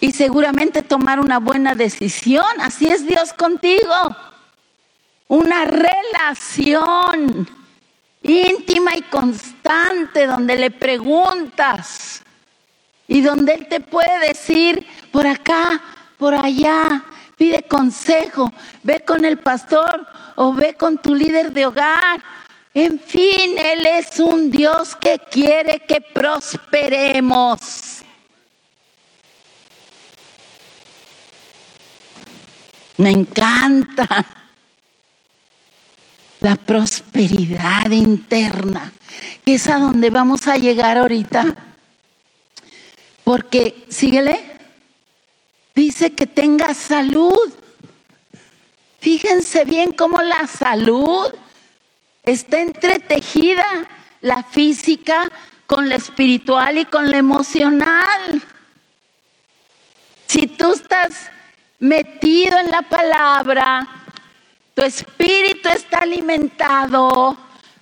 y 0.00 0.12
seguramente 0.12 0.82
tomar 0.82 1.18
una 1.18 1.38
buena 1.38 1.74
decisión. 1.74 2.60
Así 2.60 2.86
es 2.86 3.06
Dios 3.06 3.32
contigo. 3.32 3.94
Una 5.28 5.64
relación 5.64 7.48
íntima 8.22 8.94
y 8.94 9.02
constante 9.02 10.26
donde 10.26 10.56
le 10.56 10.70
preguntas 10.70 12.22
y 13.12 13.20
donde 13.20 13.52
Él 13.52 13.66
te 13.68 13.80
puede 13.80 14.26
decir 14.26 14.86
por 15.10 15.26
acá, 15.26 15.82
por 16.16 16.32
allá, 16.34 17.04
pide 17.36 17.62
consejo, 17.64 18.50
ve 18.82 19.00
con 19.00 19.26
el 19.26 19.36
pastor 19.38 20.06
o 20.34 20.54
ve 20.54 20.74
con 20.76 20.96
tu 20.96 21.14
líder 21.14 21.52
de 21.52 21.66
hogar. 21.66 22.22
En 22.72 22.98
fin, 22.98 23.58
Él 23.58 23.86
es 23.86 24.18
un 24.18 24.50
Dios 24.50 24.96
que 24.96 25.20
quiere 25.30 25.80
que 25.86 26.00
prosperemos. 26.00 27.60
Me 32.96 33.10
encanta 33.10 34.24
la 36.40 36.56
prosperidad 36.56 37.90
interna, 37.90 38.90
que 39.44 39.56
es 39.56 39.68
a 39.68 39.78
donde 39.78 40.08
vamos 40.08 40.48
a 40.48 40.56
llegar 40.56 40.96
ahorita. 40.96 41.71
Porque, 43.24 43.84
síguele, 43.88 44.40
dice 45.74 46.12
que 46.12 46.26
tenga 46.26 46.74
salud. 46.74 47.52
Fíjense 49.00 49.64
bien 49.64 49.92
cómo 49.92 50.22
la 50.22 50.46
salud 50.46 51.32
está 52.24 52.60
entretejida, 52.60 53.64
la 54.20 54.42
física 54.42 55.28
con 55.66 55.88
la 55.88 55.96
espiritual 55.96 56.78
y 56.78 56.84
con 56.84 57.10
la 57.10 57.18
emocional. 57.18 58.42
Si 60.26 60.46
tú 60.46 60.72
estás 60.72 61.30
metido 61.78 62.58
en 62.58 62.70
la 62.70 62.82
palabra, 62.82 63.88
tu 64.74 64.82
espíritu 64.82 65.68
está 65.68 65.98
alimentado, 65.98 67.36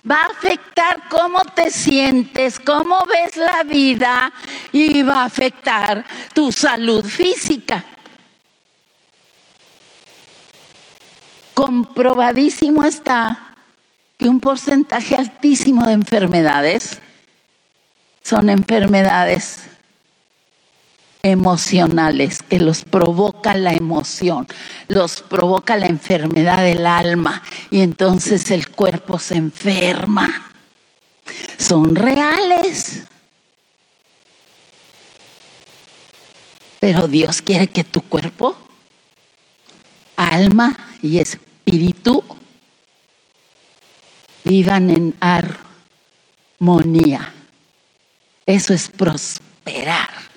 va 0.09 0.21
a 0.21 0.27
afectar 0.27 1.09
cómo 1.09 1.39
te 1.45 1.69
sientes, 1.69 2.59
cómo 2.59 3.05
ves 3.05 3.37
la 3.37 3.63
vida 3.63 4.31
y 4.71 5.03
va 5.03 5.21
a 5.21 5.25
afectar 5.25 6.05
tu 6.33 6.51
salud 6.51 7.05
física. 7.05 7.83
Comprobadísimo 11.53 12.83
está 12.83 13.55
que 14.17 14.27
un 14.27 14.39
porcentaje 14.39 15.15
altísimo 15.15 15.85
de 15.85 15.93
enfermedades 15.93 16.99
son 18.23 18.49
enfermedades 18.49 19.70
emocionales, 21.23 22.41
que 22.41 22.59
los 22.59 22.83
provoca 22.83 23.53
la 23.53 23.73
emoción, 23.73 24.47
los 24.87 25.21
provoca 25.21 25.77
la 25.77 25.87
enfermedad 25.87 26.63
del 26.63 26.85
alma 26.85 27.43
y 27.69 27.81
entonces 27.81 28.49
el 28.51 28.69
cuerpo 28.69 29.19
se 29.19 29.35
enferma. 29.35 30.51
Son 31.57 31.95
reales. 31.95 33.03
Pero 36.79 37.07
Dios 37.07 37.41
quiere 37.43 37.67
que 37.67 37.83
tu 37.83 38.01
cuerpo, 38.01 38.57
alma 40.15 40.75
y 41.03 41.19
espíritu 41.19 42.23
vivan 44.43 44.89
en 44.89 45.15
armonía. 46.59 47.33
Eso 48.47 48.73
es 48.73 48.89
prosperar. 48.89 50.30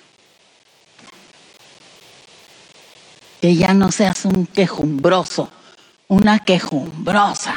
Que 3.44 3.54
ya 3.54 3.74
no 3.74 3.92
seas 3.92 4.24
un 4.24 4.46
quejumbroso, 4.46 5.50
una 6.09 6.38
quejumbrosa. 6.38 7.54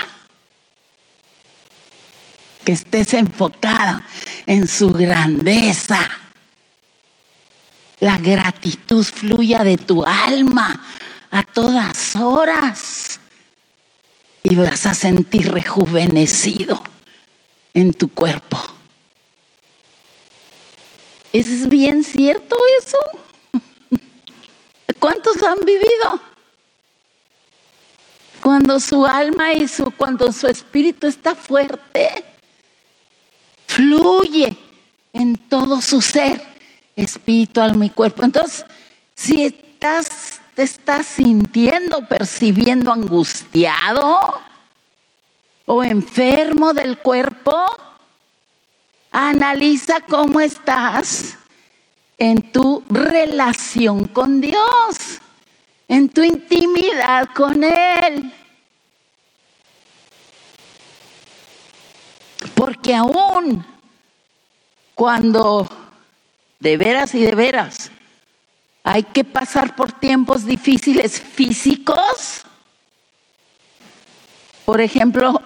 Que 2.65 2.73
estés 2.73 3.13
enfocada 3.13 4.05
en 4.45 4.67
su 4.67 4.91
grandeza. 4.91 5.97
La 8.01 8.17
gratitud 8.17 9.01
fluya 9.05 9.63
de 9.63 9.77
tu 9.77 10.03
alma 10.03 10.77
a 11.31 11.43
todas 11.43 12.17
horas. 12.17 13.21
Y 14.43 14.55
vas 14.55 14.85
a 14.87 14.93
sentir 14.93 15.53
rejuvenecido 15.53 16.83
en 17.73 17.93
tu 17.93 18.09
cuerpo. 18.09 18.59
¿Es 21.31 21.69
bien 21.69 22.03
cierto 22.03 22.57
eso? 22.77 22.97
¿Cuántos 24.99 25.41
han 25.43 25.59
vivido? 25.65 26.19
Cuando 28.41 28.79
su 28.79 29.05
alma 29.05 29.53
y 29.53 29.67
su, 29.67 29.91
cuando 29.91 30.31
su 30.31 30.47
espíritu 30.47 31.07
está 31.07 31.35
fuerte, 31.35 32.23
fluye 33.67 34.57
en 35.13 35.37
todo 35.37 35.81
su 35.81 36.01
ser, 36.01 36.41
espíritu, 36.95 37.61
alma 37.61 37.85
y 37.85 37.89
cuerpo. 37.89 38.23
Entonces, 38.23 38.65
si 39.15 39.45
estás, 39.45 40.41
te 40.55 40.63
estás 40.63 41.05
sintiendo, 41.05 42.07
percibiendo 42.07 42.91
angustiado 42.91 44.39
o 45.65 45.83
enfermo 45.83 46.73
del 46.73 46.97
cuerpo, 46.99 47.53
analiza 49.11 49.99
cómo 50.01 50.39
estás 50.39 51.37
en 52.17 52.51
tu 52.51 52.83
relación 52.89 54.05
con 54.05 54.41
Dios, 54.41 55.21
en 55.87 56.09
tu 56.09 56.23
intimidad 56.23 57.29
con 57.33 57.63
Él. 57.63 58.33
Porque 62.55 62.95
aún 62.95 63.65
cuando 64.95 65.69
de 66.59 66.77
veras 66.77 67.13
y 67.13 67.19
de 67.19 67.35
veras 67.35 67.91
hay 68.83 69.03
que 69.03 69.23
pasar 69.23 69.75
por 69.75 69.91
tiempos 69.91 70.45
difíciles 70.45 71.19
físicos, 71.19 72.45
por 74.65 74.81
ejemplo, 74.81 75.41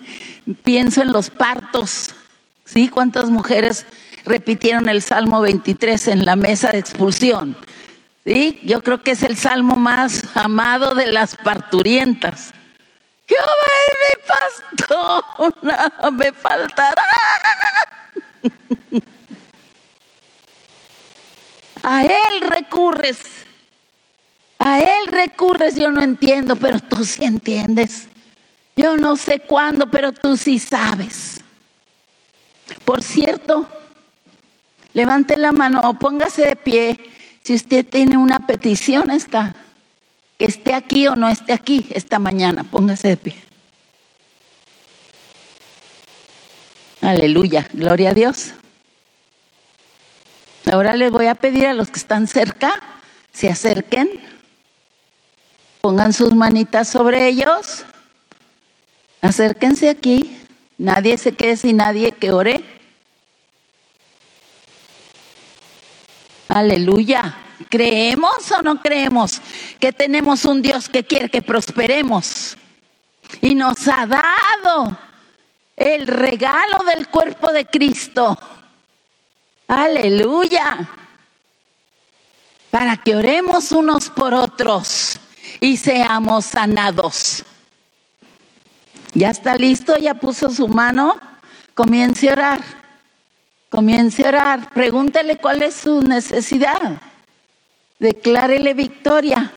pienso 0.62 1.02
en 1.02 1.12
los 1.12 1.30
partos, 1.30 2.10
¿sí? 2.64 2.88
¿Cuántas 2.88 3.28
mujeres 3.28 3.86
repitieron 4.24 4.88
el 4.88 5.02
Salmo 5.02 5.40
23 5.40 6.08
en 6.08 6.24
la 6.24 6.36
mesa 6.36 6.70
de 6.70 6.78
expulsión. 6.78 7.56
¿Sí? 8.24 8.60
Yo 8.62 8.82
creo 8.82 9.02
que 9.02 9.12
es 9.12 9.22
el 9.24 9.36
salmo 9.36 9.74
más 9.74 10.24
amado 10.36 10.94
de 10.94 11.10
las 11.10 11.34
parturientas. 11.36 12.52
Jehová 13.26 13.44
es 13.88 13.96
mi 14.06 14.16
pastor, 14.78 16.12
me 16.12 16.32
faltará. 16.32 17.04
A 21.82 22.04
Él 22.04 22.40
recurres. 22.48 23.18
A 24.58 24.78
Él 24.78 25.06
recurres, 25.08 25.74
yo 25.74 25.90
no 25.90 26.00
entiendo, 26.00 26.54
pero 26.54 26.78
tú 26.78 27.04
sí 27.04 27.24
entiendes. 27.24 28.06
Yo 28.76 28.96
no 28.96 29.16
sé 29.16 29.40
cuándo, 29.40 29.90
pero 29.90 30.12
tú 30.12 30.36
sí 30.36 30.60
sabes. 30.60 31.40
Por 32.84 33.02
cierto, 33.02 33.68
Levante 34.94 35.36
la 35.36 35.52
mano 35.52 35.80
o 35.84 35.94
póngase 35.94 36.42
de 36.42 36.56
pie 36.56 36.98
si 37.42 37.54
usted 37.54 37.84
tiene 37.84 38.16
una 38.16 38.46
petición 38.46 39.10
esta, 39.10 39.54
que 40.38 40.44
esté 40.44 40.74
aquí 40.74 41.06
o 41.08 41.16
no 41.16 41.28
esté 41.28 41.52
aquí 41.52 41.86
esta 41.90 42.18
mañana, 42.18 42.64
póngase 42.64 43.08
de 43.08 43.16
pie. 43.16 43.36
Aleluya, 47.00 47.68
gloria 47.72 48.10
a 48.10 48.14
Dios. 48.14 48.52
Ahora 50.70 50.94
les 50.94 51.10
voy 51.10 51.26
a 51.26 51.34
pedir 51.34 51.66
a 51.66 51.74
los 51.74 51.88
que 51.90 51.98
están 51.98 52.28
cerca, 52.28 52.72
se 53.32 53.48
acerquen. 53.48 54.08
Pongan 55.80 56.12
sus 56.12 56.32
manitas 56.32 56.88
sobre 56.88 57.26
ellos. 57.26 57.84
Acérquense 59.20 59.90
aquí. 59.90 60.38
Nadie 60.78 61.18
se 61.18 61.32
quede 61.32 61.56
sin 61.56 61.78
nadie 61.78 62.12
que 62.12 62.30
ore. 62.30 62.64
Aleluya. 66.52 67.34
¿Creemos 67.70 68.50
o 68.50 68.60
no 68.60 68.82
creemos 68.82 69.40
que 69.80 69.90
tenemos 69.92 70.44
un 70.44 70.60
Dios 70.60 70.88
que 70.88 71.02
quiere 71.02 71.30
que 71.30 71.40
prosperemos? 71.40 72.58
Y 73.40 73.54
nos 73.54 73.88
ha 73.88 74.06
dado 74.06 74.98
el 75.76 76.06
regalo 76.06 76.84
del 76.94 77.08
cuerpo 77.08 77.50
de 77.52 77.64
Cristo. 77.64 78.38
Aleluya. 79.66 80.90
Para 82.70 82.98
que 82.98 83.16
oremos 83.16 83.72
unos 83.72 84.10
por 84.10 84.34
otros 84.34 85.18
y 85.58 85.78
seamos 85.78 86.44
sanados. 86.44 87.44
¿Ya 89.14 89.30
está 89.30 89.56
listo? 89.56 89.96
¿Ya 89.96 90.14
puso 90.14 90.50
su 90.50 90.68
mano? 90.68 91.18
Comience 91.74 92.28
a 92.28 92.32
orar. 92.32 92.81
Comience 93.72 94.22
a 94.22 94.28
orar. 94.28 94.70
Pregúntele 94.74 95.38
cuál 95.38 95.62
es 95.62 95.74
su 95.74 96.02
necesidad. 96.02 97.00
Declárele 97.98 98.74
victoria. 98.74 99.50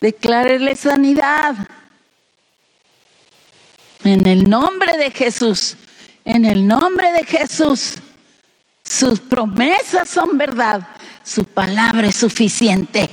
Declárele 0.00 0.76
sanidad. 0.76 1.56
En 4.04 4.24
el 4.24 4.48
nombre 4.48 4.96
de 4.98 5.10
Jesús. 5.10 5.76
En 6.24 6.44
el 6.44 6.64
nombre 6.64 7.10
de 7.10 7.24
Jesús. 7.24 7.94
Sus 8.84 9.18
promesas 9.18 10.08
son 10.08 10.38
verdad. 10.38 10.86
Su 11.24 11.44
palabra 11.44 12.06
es 12.06 12.14
suficiente. 12.14 13.10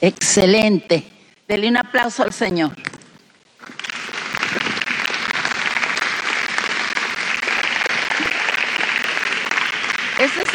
Excelente. 0.00 1.04
Dele 1.46 1.68
un 1.68 1.76
aplauso 1.76 2.24
al 2.24 2.32
Señor. 2.32 2.72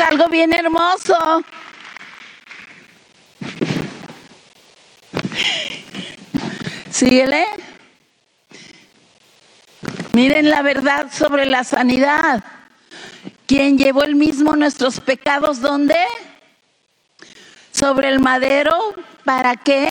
Algo 0.08 0.30
bien 0.30 0.54
hermoso. 0.54 1.44
Síguele. 6.90 7.46
Miren 10.14 10.50
la 10.50 10.62
verdad 10.62 11.12
sobre 11.12 11.46
la 11.46 11.64
sanidad. 11.64 12.44
¿Quién 13.46 13.78
llevó 13.78 14.04
el 14.04 14.16
mismo 14.16 14.56
nuestros 14.56 15.00
pecados? 15.00 15.62
¿Dónde? 15.62 15.98
Sobre 17.72 18.10
el 18.10 18.20
madero. 18.20 18.96
¿Para 19.26 19.58
qué? 19.58 19.90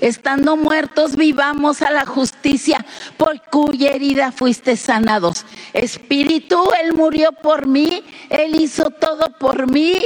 Estando 0.00 0.56
muertos 0.56 1.14
vivamos 1.14 1.82
a 1.82 1.90
la 1.90 2.06
justicia, 2.06 2.84
por 3.16 3.42
cuya 3.42 3.90
herida 3.90 4.32
fuiste 4.32 4.76
sanados. 4.76 5.44
Espíritu, 5.74 6.70
Él 6.82 6.94
murió 6.94 7.32
por 7.32 7.66
mí, 7.66 8.02
Él 8.30 8.60
hizo 8.60 8.90
todo 8.90 9.36
por 9.38 9.70
mí. 9.70 9.98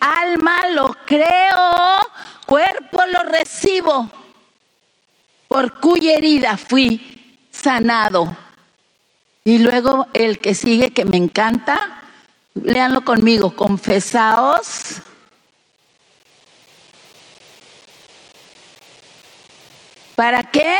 Alma, 0.00 0.68
lo 0.74 0.94
creo, 1.06 1.98
cuerpo 2.46 3.00
lo 3.12 3.22
recibo, 3.24 4.10
por 5.48 5.80
cuya 5.80 6.14
herida 6.14 6.56
fui 6.58 7.40
sanado. 7.50 8.36
Y 9.44 9.58
luego 9.58 10.08
el 10.12 10.38
que 10.40 10.54
sigue, 10.54 10.90
que 10.90 11.06
me 11.06 11.16
encanta, 11.16 12.02
léanlo 12.54 13.02
conmigo, 13.02 13.56
confesaos. 13.56 15.02
¿Para 20.18 20.42
qué? 20.42 20.74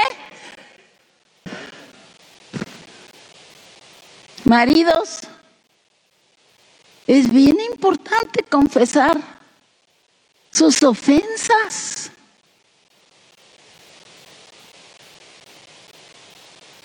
Maridos, 4.43 5.21
es 7.07 7.33
bien 7.33 7.61
importante 7.61 8.43
confesar 8.43 9.17
sus 10.51 10.83
ofensas. 10.83 12.11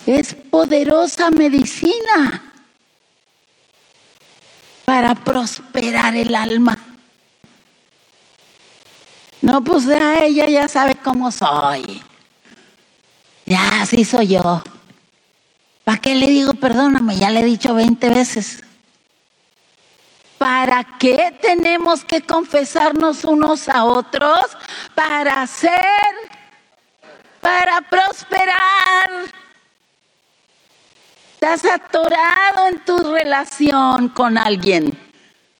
Es 0.05 0.35
poderosa 0.35 1.31
medicina 1.31 2.53
para 4.85 5.15
prosperar 5.15 6.15
el 6.15 6.35
alma. 6.35 6.77
No, 9.41 9.63
pues 9.63 9.87
a 9.87 10.23
ella 10.23 10.45
ya 10.45 10.67
sabe 10.67 10.93
cómo 10.93 11.31
soy. 11.31 12.03
Ya, 13.45 13.82
así 13.82 14.06
soy 14.06 14.27
yo. 14.27 14.63
¿Para 15.84 15.97
qué 15.97 16.15
le 16.15 16.27
digo 16.27 16.53
perdóname? 16.53 17.17
Ya 17.17 17.29
le 17.29 17.41
he 17.41 17.45
dicho 17.45 17.73
20 17.73 18.10
veces. 18.10 18.63
¿Para 20.38 20.84
qué 20.97 21.38
tenemos 21.41 22.03
que 22.03 22.21
confesarnos 22.21 23.23
unos 23.23 23.69
a 23.69 23.86
otros? 23.86 24.58
Para 24.95 25.45
ser, 25.47 25.73
para 27.41 27.82
prosperar. 27.82 29.10
Estás 31.34 31.65
atorado 31.65 32.67
en 32.69 32.86
tu 32.86 32.97
relación 32.97 34.10
con 34.10 34.38
alguien, 34.38 34.97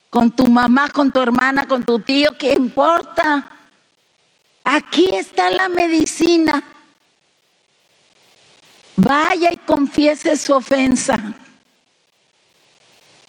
con 0.10 0.32
tu 0.32 0.48
mamá, 0.48 0.90
con 0.90 1.12
tu 1.12 1.20
hermana, 1.20 1.68
con 1.68 1.84
tu 1.84 2.00
tío, 2.00 2.38
¿qué 2.38 2.54
importa? 2.54 3.46
Aquí 4.64 5.10
está 5.14 5.50
la 5.50 5.68
medicina. 5.68 6.64
Vaya 8.96 9.52
y 9.52 9.58
confiese 9.58 10.38
su 10.38 10.54
ofensa. 10.54 11.34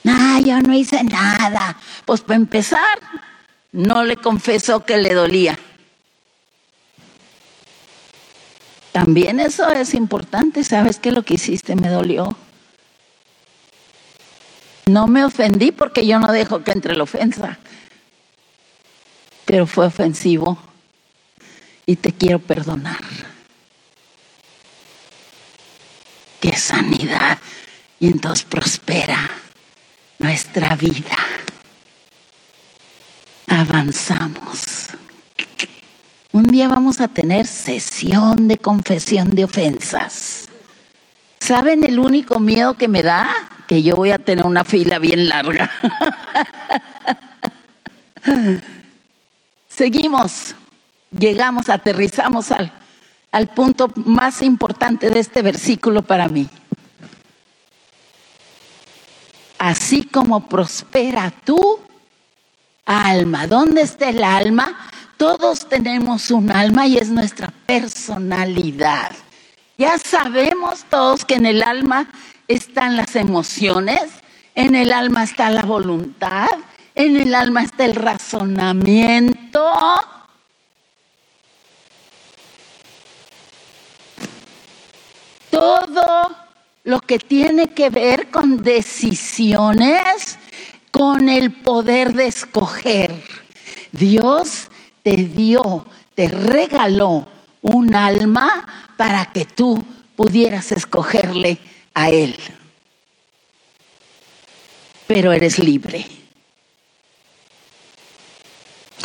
Ah, 0.07 0.39
yo 0.45 0.61
no 0.61 0.75
hice 0.75 1.03
nada. 1.05 1.79
Pues 2.05 2.21
para 2.21 2.37
empezar, 2.37 2.99
no 3.73 4.05
le 4.05 4.17
confesó 4.17 4.85
que 4.85 4.99
le 4.99 5.15
dolía. 5.15 5.59
También 8.93 9.41
eso 9.41 9.69
es 9.71 9.93
importante, 9.95 10.63
¿sabes 10.63 11.01
que 11.01 11.11
lo 11.11 11.25
que 11.25 11.35
hiciste 11.35 11.75
me 11.75 11.89
dolió? 11.89 12.37
No 14.87 15.09
me 15.09 15.25
ofendí 15.25 15.73
porque 15.73 16.07
yo 16.07 16.21
no 16.21 16.31
dejo 16.31 16.63
que 16.63 16.71
entre 16.71 16.95
la 16.95 17.03
ofensa, 17.03 17.59
pero 19.47 19.67
fue 19.67 19.87
ofensivo 19.87 20.59
y 21.87 21.97
te 21.97 22.13
quiero 22.13 22.39
perdonar. 22.39 23.34
Qué 26.45 26.55
sanidad 26.59 27.39
y 27.99 28.09
entonces 28.09 28.45
prospera 28.45 29.31
nuestra 30.19 30.77
vida. 30.77 31.17
Avanzamos. 33.47 34.91
Un 36.33 36.43
día 36.43 36.69
vamos 36.69 37.01
a 37.01 37.09
tener 37.09 37.47
sesión 37.47 38.47
de 38.47 38.59
confesión 38.59 39.31
de 39.31 39.45
ofensas. 39.45 40.51
¿Saben 41.41 41.83
el 41.83 41.99
único 41.99 42.39
miedo 42.41 42.75
que 42.75 42.89
me 42.89 43.03
da? 43.03 43.31
Que 43.67 43.83
yo 43.83 43.97
voy 43.97 44.11
a 44.11 44.19
tener 44.19 44.45
una 44.45 44.65
fila 44.65 44.99
bien 44.99 45.31
larga. 45.31 45.71
Seguimos, 49.71 50.55
llegamos, 51.11 51.71
aterrizamos 51.71 52.53
al, 52.53 52.71
al 53.35 53.49
punto 53.49 53.91
más 53.97 54.43
importante 54.43 55.11
de 55.11 55.19
este 55.19 55.43
versículo 55.43 56.03
para 56.03 56.29
mí. 56.29 56.49
Así 59.59 60.05
como 60.05 60.49
prospera 60.49 61.33
tu 61.45 61.81
alma. 62.87 63.49
¿Dónde 63.49 63.83
está 63.83 64.11
el 64.11 64.23
alma? 64.23 64.89
Todos 65.17 65.69
tenemos 65.69 66.31
un 66.31 66.53
alma 66.53 66.87
y 66.87 66.97
es 66.97 67.09
nuestra 67.09 67.53
personalidad. 67.67 69.11
Ya 69.79 69.99
sabemos 69.99 70.85
todos 70.89 71.25
que 71.25 71.35
en 71.35 71.47
el 71.47 71.65
alma 71.65 72.07
están 72.47 72.97
las 72.97 73.17
emociones, 73.17 74.13
en 74.55 74.77
el 74.77 74.93
alma 74.93 75.25
está 75.25 75.51
la 75.51 75.63
voluntad, 75.63 76.51
en 76.95 77.17
el 77.17 77.35
alma 77.35 77.65
está 77.65 77.85
el 77.85 77.97
razonamiento. 77.97 79.73
todo 85.55 86.37
lo 86.83 87.01
que 87.01 87.19
tiene 87.19 87.69
que 87.69 87.89
ver 87.89 88.29
con 88.31 88.63
decisiones, 88.63 90.39
con 90.91 91.29
el 91.29 91.53
poder 91.53 92.13
de 92.13 92.27
escoger. 92.27 93.23
Dios 93.93 94.69
te 95.05 95.17
dio, 95.17 95.87
te 96.15 96.29
regaló 96.29 97.29
un 97.63 97.95
alma 97.95 98.67
para 98.97 99.27
que 99.27 99.45
tú 99.45 99.83
pudieras 100.17 100.73
escogerle 100.73 101.59
a 101.95 102.11
Él. 102.11 102.37
Pero 105.07 105.33
eres 105.33 105.61
libre. 105.61 106.05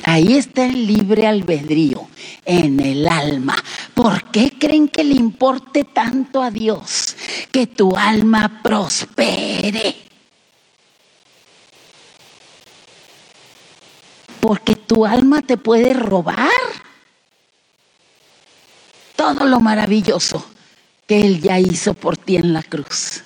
Ahí 0.03 0.37
está 0.37 0.65
el 0.65 0.87
libre 0.87 1.27
albedrío 1.27 2.07
en 2.45 2.79
el 2.79 3.07
alma 3.07 3.55
¿Por 4.01 4.31
qué 4.31 4.53
creen 4.57 4.87
que 4.87 5.03
le 5.03 5.15
importe 5.15 5.83
tanto 5.83 6.41
a 6.41 6.49
Dios 6.49 7.17
que 7.51 7.67
tu 7.67 7.97
alma 7.97 8.61
prospere? 8.63 9.93
Porque 14.39 14.77
tu 14.77 15.05
alma 15.05 15.41
te 15.41 15.57
puede 15.57 15.93
robar 15.93 16.49
todo 19.17 19.43
lo 19.43 19.59
maravilloso 19.59 20.45
que 21.05 21.19
Él 21.19 21.41
ya 21.41 21.59
hizo 21.59 21.93
por 21.93 22.15
ti 22.15 22.37
en 22.37 22.53
la 22.53 22.63
cruz. 22.63 23.23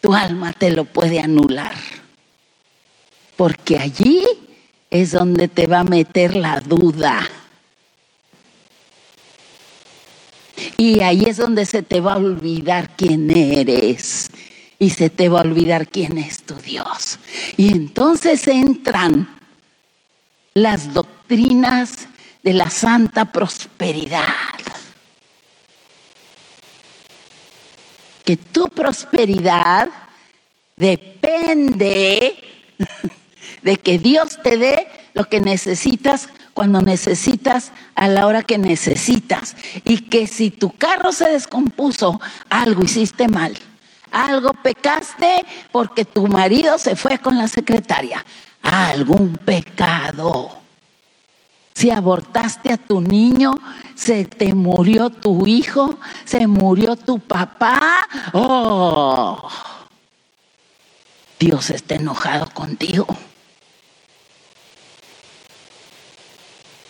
Tu 0.00 0.12
alma 0.12 0.52
te 0.52 0.72
lo 0.72 0.84
puede 0.84 1.20
anular. 1.20 1.76
Porque 3.36 3.78
allí 3.78 4.24
es 4.90 5.12
donde 5.12 5.46
te 5.46 5.68
va 5.68 5.78
a 5.78 5.84
meter 5.84 6.34
la 6.34 6.58
duda. 6.58 7.20
Y 10.76 11.00
ahí 11.00 11.24
es 11.26 11.36
donde 11.36 11.66
se 11.66 11.82
te 11.82 12.00
va 12.00 12.14
a 12.14 12.18
olvidar 12.18 12.96
quién 12.96 13.30
eres. 13.30 14.30
Y 14.78 14.90
se 14.90 15.10
te 15.10 15.28
va 15.28 15.40
a 15.40 15.42
olvidar 15.42 15.88
quién 15.88 16.18
es 16.18 16.42
tu 16.42 16.54
Dios. 16.56 17.18
Y 17.56 17.72
entonces 17.72 18.46
entran 18.48 19.28
las 20.54 20.92
doctrinas 20.92 22.08
de 22.42 22.52
la 22.52 22.68
santa 22.68 23.26
prosperidad. 23.26 24.26
Que 28.24 28.36
tu 28.36 28.68
prosperidad 28.68 29.88
depende 30.76 32.36
de 33.62 33.76
que 33.76 33.98
Dios 33.98 34.38
te 34.42 34.56
dé 34.58 34.88
lo 35.14 35.28
que 35.28 35.40
necesitas 35.40 36.28
cuando 36.54 36.80
necesitas 36.80 37.72
a 37.94 38.08
la 38.08 38.26
hora 38.26 38.42
que 38.42 38.58
necesitas. 38.58 39.56
Y 39.84 39.98
que 40.08 40.26
si 40.26 40.50
tu 40.50 40.70
carro 40.70 41.12
se 41.12 41.28
descompuso, 41.30 42.20
algo 42.50 42.82
hiciste 42.82 43.28
mal. 43.28 43.56
Algo 44.10 44.52
pecaste 44.52 45.44
porque 45.70 46.04
tu 46.04 46.26
marido 46.26 46.78
se 46.78 46.96
fue 46.96 47.18
con 47.18 47.38
la 47.38 47.48
secretaria. 47.48 48.24
Algún 48.62 49.36
pecado. 49.36 50.62
Si 51.74 51.90
abortaste 51.90 52.72
a 52.72 52.76
tu 52.76 53.00
niño, 53.00 53.54
se 53.94 54.26
te 54.26 54.54
murió 54.54 55.10
tu 55.10 55.46
hijo, 55.46 55.98
se 56.24 56.46
murió 56.46 56.96
tu 56.96 57.18
papá. 57.18 58.06
Oh, 58.34 59.48
Dios 61.38 61.70
está 61.70 61.94
enojado 61.94 62.50
contigo. 62.50 63.06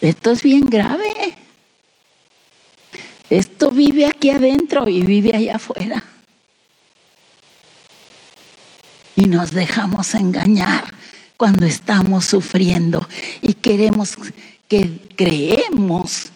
Esto 0.03 0.33
es 0.33 0.43
bien 0.43 0.69
grave. 0.69 1.37
Esto 3.31 3.71
vive 3.71 4.05
aquí 4.05 4.31
adentro 4.31 4.89
y 4.89 5.03
vive 5.03 5.35
allá 5.35 5.57
afuera. 5.57 6.03
Y 9.15 9.27
nos 9.27 9.53
dejamos 9.53 10.15
engañar 10.15 10.93
cuando 11.37 11.67
estamos 11.67 12.25
sufriendo 12.25 13.09
y 13.43 13.55
queremos 13.55 14.17
que 14.69 14.99
creemos 15.15 16.31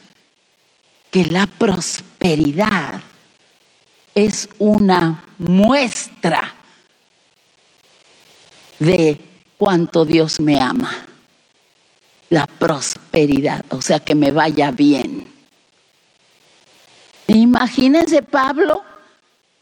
que 1.10 1.24
la 1.24 1.48
prosperidad 1.48 3.02
es 4.14 4.48
una 4.60 5.24
muestra 5.38 6.54
de 8.78 9.20
cuánto 9.58 10.04
Dios 10.04 10.38
me 10.38 10.60
ama 10.60 11.06
la 12.30 12.46
prosperidad, 12.46 13.64
o 13.70 13.80
sea, 13.80 14.00
que 14.00 14.14
me 14.14 14.30
vaya 14.30 14.70
bien. 14.70 15.32
Imagínense 17.28 18.22
Pablo, 18.22 18.82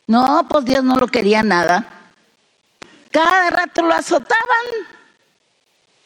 no, 0.06 0.46
pues 0.48 0.64
Dios 0.64 0.84
no 0.84 0.96
lo 0.96 1.06
quería 1.06 1.42
nada. 1.42 1.86
Cada 3.10 3.50
rato 3.50 3.82
lo 3.82 3.94
azotaban. 3.94 4.66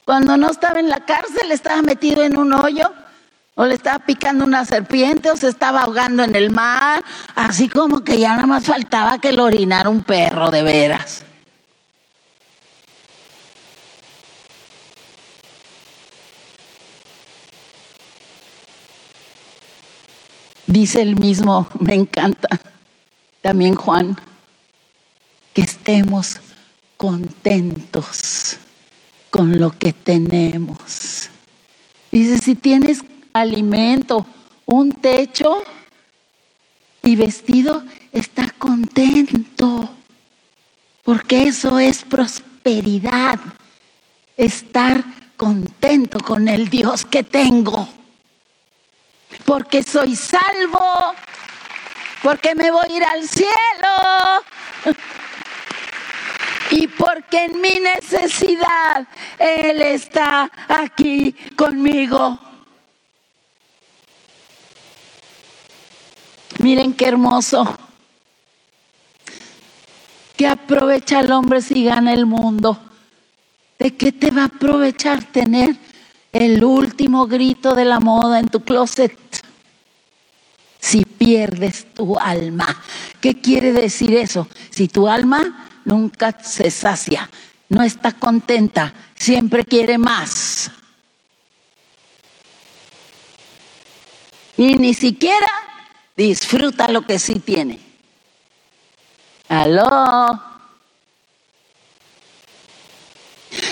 Cuando 0.05 0.37
no 0.37 0.51
estaba 0.51 0.81
en 0.81 0.89
la 0.89 1.05
cárcel, 1.05 1.51
estaba 1.53 1.83
metido 1.83 2.23
en 2.23 2.39
un 2.39 2.53
hoyo, 2.53 2.91
o 3.55 3.67
le 3.67 3.75
estaba 3.75 3.99
picando 3.99 4.45
una 4.45 4.65
serpiente, 4.65 5.31
o 5.31 5.37
se 5.37 5.49
estaba 5.49 5.83
ahogando 5.83 6.23
en 6.23 6.35
el 6.37 6.51
mar, 6.51 7.05
así 7.35 7.69
como 7.69 8.05
que 8.05 8.19
ya 8.19 8.35
nada 8.35 8.47
más 8.47 8.65
faltaba 8.65 9.19
que 9.19 9.33
lo 9.33 9.45
orinara 9.45 9.91
un 9.91 10.03
perro 10.03 10.51
de 10.51 10.63
veras. 10.63 11.25
Dice 20.69 21.01
el 21.01 21.17
mismo, 21.17 21.67
me 21.81 21.95
encanta, 21.95 22.47
también 23.41 23.75
Juan, 23.75 24.19
que 25.55 25.63
estemos 25.63 26.37
contentos 26.99 28.59
con 29.31 29.59
lo 29.59 29.71
que 29.71 29.95
tenemos. 29.95 31.31
Dice, 32.13 32.37
si 32.37 32.55
tienes 32.55 33.03
alimento, 33.33 34.27
un 34.67 34.93
techo 34.93 35.63
y 37.03 37.17
vestido, 37.17 37.83
está 38.13 38.51
contento, 38.59 39.89
porque 41.03 41.45
eso 41.45 41.79
es 41.79 42.03
prosperidad, 42.05 43.41
estar 44.37 45.03
contento 45.39 46.21
con 46.21 46.47
el 46.47 46.69
Dios 46.69 47.07
que 47.07 47.23
tengo 47.23 47.89
porque 49.49 49.83
soy 49.83 50.15
salvo, 50.15 51.15
porque 52.23 52.55
me 52.55 52.71
voy 52.71 52.85
a 52.87 52.97
ir 52.97 53.03
al 53.03 53.27
cielo 53.27 53.47
y 56.71 56.87
porque 56.87 57.47
en 57.47 57.59
mi 57.59 57.73
necesidad 57.81 59.09
Él 59.39 59.81
está 59.81 60.51
aquí 60.69 61.33
conmigo. 61.57 62.39
Miren 66.59 66.93
qué 66.93 67.07
hermoso. 67.07 67.75
¿Qué 70.37 70.47
aprovecha 70.47 71.21
el 71.21 71.33
hombre 71.33 71.63
si 71.63 71.85
gana 71.85 72.13
el 72.13 72.27
mundo? 72.27 72.79
¿De 73.79 73.97
qué 73.97 74.13
te 74.13 74.31
va 74.31 74.43
a 74.43 74.47
aprovechar 74.47 75.25
tener 75.25 75.75
el 76.33 76.63
último 76.63 77.27
grito 77.27 77.75
de 77.75 77.85
la 77.85 78.01
moda 78.01 78.39
en 78.39 78.49
tu 78.49 78.61
closet. 78.61 79.17
Si 80.89 81.05
pierdes 81.05 81.93
tu 81.93 82.19
alma. 82.19 82.83
¿Qué 83.21 83.43
quiere 83.43 83.75
decir 83.75 84.15
eso? 84.15 84.49
Si 84.71 84.89
tu 84.89 85.07
alma 85.07 85.69
nunca 85.85 86.43
se 86.43 86.71
sacia, 86.71 87.29
no 87.69 87.83
está 87.83 88.13
contenta, 88.13 88.95
siempre 89.15 89.67
quiere 89.67 89.99
más. 89.99 90.71
Y 94.57 94.77
ni 94.77 94.95
siquiera 94.95 95.47
disfruta 96.17 96.89
lo 96.89 97.03
que 97.03 97.19
sí 97.19 97.35
tiene. 97.39 97.81
Aló. 99.51 100.43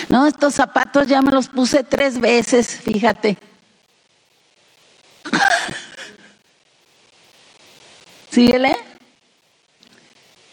No, 0.07 0.27
estos 0.27 0.53
zapatos 0.53 1.07
ya 1.07 1.23
me 1.23 1.31
los 1.31 1.47
puse 1.47 1.83
tres 1.83 2.19
veces, 2.19 2.79
fíjate. 2.79 3.39
Síguele. 8.37 8.77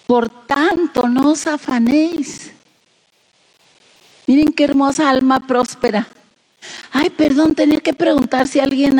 Por 0.06 0.30
tanto, 0.46 1.06
no 1.06 1.32
os 1.32 1.46
afanéis. 1.46 2.50
Miren 4.26 4.54
qué 4.54 4.64
hermosa 4.64 5.10
alma 5.10 5.40
próspera. 5.46 6.08
Ay, 6.92 7.10
perdón, 7.10 7.54
tener 7.54 7.82
que 7.82 7.92
preguntar 7.92 8.48
si 8.48 8.58
alguien 8.58 8.96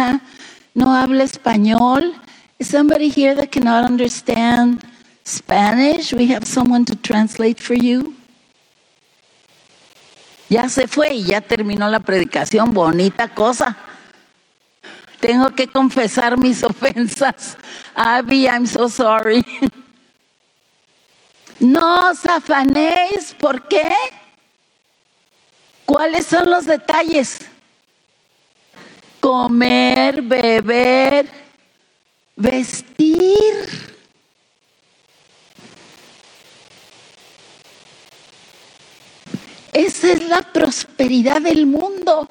no 0.74 0.94
habla 0.94 1.24
español. 1.24 2.12
Is 2.58 2.68
somebody 2.68 3.08
here 3.08 3.34
that 3.34 3.48
cannot 3.48 3.88
understand 3.88 4.84
Spanish? 5.26 6.12
We 6.12 6.30
have 6.34 6.44
someone 6.44 6.84
to 6.84 6.94
translate 6.94 7.62
for 7.62 7.74
you. 7.74 8.14
Ya 10.50 10.68
se 10.68 10.86
fue 10.88 11.14
y 11.14 11.24
ya 11.24 11.40
terminó 11.40 11.88
la 11.88 12.00
predicación, 12.00 12.74
bonita 12.74 13.28
cosa. 13.28 13.78
Tengo 15.24 15.54
que 15.54 15.66
confesar 15.66 16.36
mis 16.36 16.62
ofensas. 16.70 17.56
Abby, 17.94 18.44
I'm 18.46 18.66
so 18.66 18.90
sorry. 18.90 19.42
No 21.58 22.10
os 22.10 22.26
afanéis, 22.26 23.34
¿por 23.40 23.66
qué? 23.66 23.90
¿Cuáles 25.86 26.26
son 26.26 26.50
los 26.50 26.66
detalles? 26.66 27.38
Comer, 29.18 30.20
beber, 30.20 31.26
vestir. 32.36 33.54
Esa 39.72 40.12
es 40.12 40.28
la 40.28 40.42
prosperidad 40.42 41.40
del 41.40 41.64
mundo. 41.64 42.28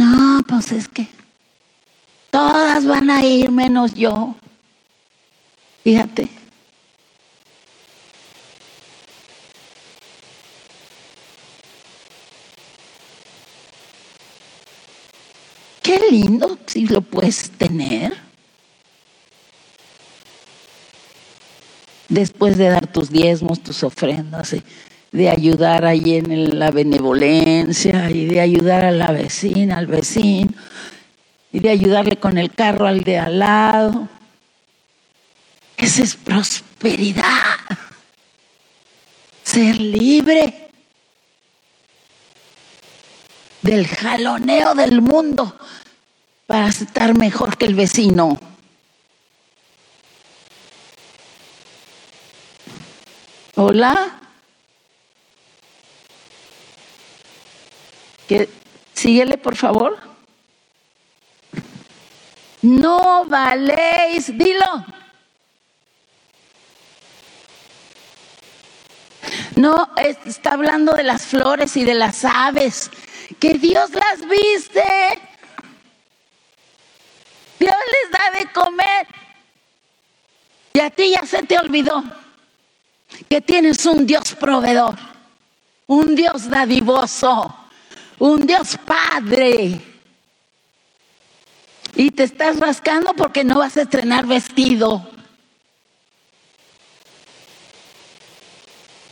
Entonces 0.00 0.88
qué? 0.88 1.08
Todas 2.30 2.86
van 2.86 3.10
a 3.10 3.24
ir 3.24 3.50
menos 3.50 3.94
yo. 3.94 4.34
Fíjate. 5.84 6.28
Qué 15.82 16.00
lindo 16.10 16.58
si 16.66 16.86
lo 16.86 17.00
puedes 17.00 17.50
tener. 17.50 18.16
Después 22.08 22.56
de 22.56 22.68
dar 22.68 22.86
tus 22.86 23.10
diezmos, 23.10 23.62
tus 23.62 23.82
ofrendas, 23.82 24.54
de 25.12 25.30
ayudar 25.30 25.84
ahí 25.84 26.16
en 26.16 26.58
la 26.58 26.70
benevolencia 26.70 28.10
y 28.10 28.26
de 28.26 28.40
ayudar 28.40 28.84
a 28.84 28.90
la 28.90 29.12
vecina, 29.12 29.78
al 29.78 29.86
vecino, 29.86 30.50
y 31.52 31.60
de 31.60 31.70
ayudarle 31.70 32.16
con 32.16 32.38
el 32.38 32.52
carro 32.52 32.86
al 32.86 33.02
de 33.02 33.18
al 33.18 33.38
lado. 33.38 34.08
Esa 35.76 36.02
es 36.02 36.16
prosperidad. 36.16 37.24
Ser 39.42 39.80
libre 39.80 40.70
del 43.62 43.86
jaloneo 43.86 44.74
del 44.74 45.00
mundo 45.00 45.56
para 46.46 46.68
estar 46.68 47.16
mejor 47.16 47.56
que 47.56 47.66
el 47.66 47.74
vecino. 47.74 48.38
Hola. 53.54 54.25
¿Qué? 58.28 58.48
Síguele, 58.94 59.38
por 59.38 59.56
favor. 59.56 59.98
No 62.62 63.24
valéis, 63.26 64.36
dilo. 64.36 64.84
No, 69.56 69.90
está 69.96 70.52
hablando 70.52 70.92
de 70.92 71.02
las 71.02 71.26
flores 71.26 71.76
y 71.76 71.84
de 71.84 71.94
las 71.94 72.24
aves, 72.24 72.90
que 73.38 73.54
Dios 73.54 73.90
las 73.90 74.28
viste. 74.28 74.82
Dios 77.58 77.74
les 77.92 78.10
da 78.10 78.38
de 78.38 78.52
comer. 78.52 79.06
Y 80.72 80.80
a 80.80 80.90
ti 80.90 81.10
ya 81.10 81.24
se 81.26 81.42
te 81.42 81.58
olvidó 81.58 82.04
que 83.28 83.40
tienes 83.40 83.86
un 83.86 84.06
Dios 84.06 84.34
proveedor, 84.34 84.94
un 85.86 86.14
Dios 86.14 86.50
dadivoso, 86.50 87.65
un 88.18 88.46
Dios 88.46 88.78
Padre. 88.84 89.80
Y 91.94 92.10
te 92.10 92.24
estás 92.24 92.58
rascando 92.58 93.14
porque 93.14 93.44
no 93.44 93.58
vas 93.58 93.76
a 93.76 93.82
estrenar 93.82 94.26
vestido. 94.26 95.08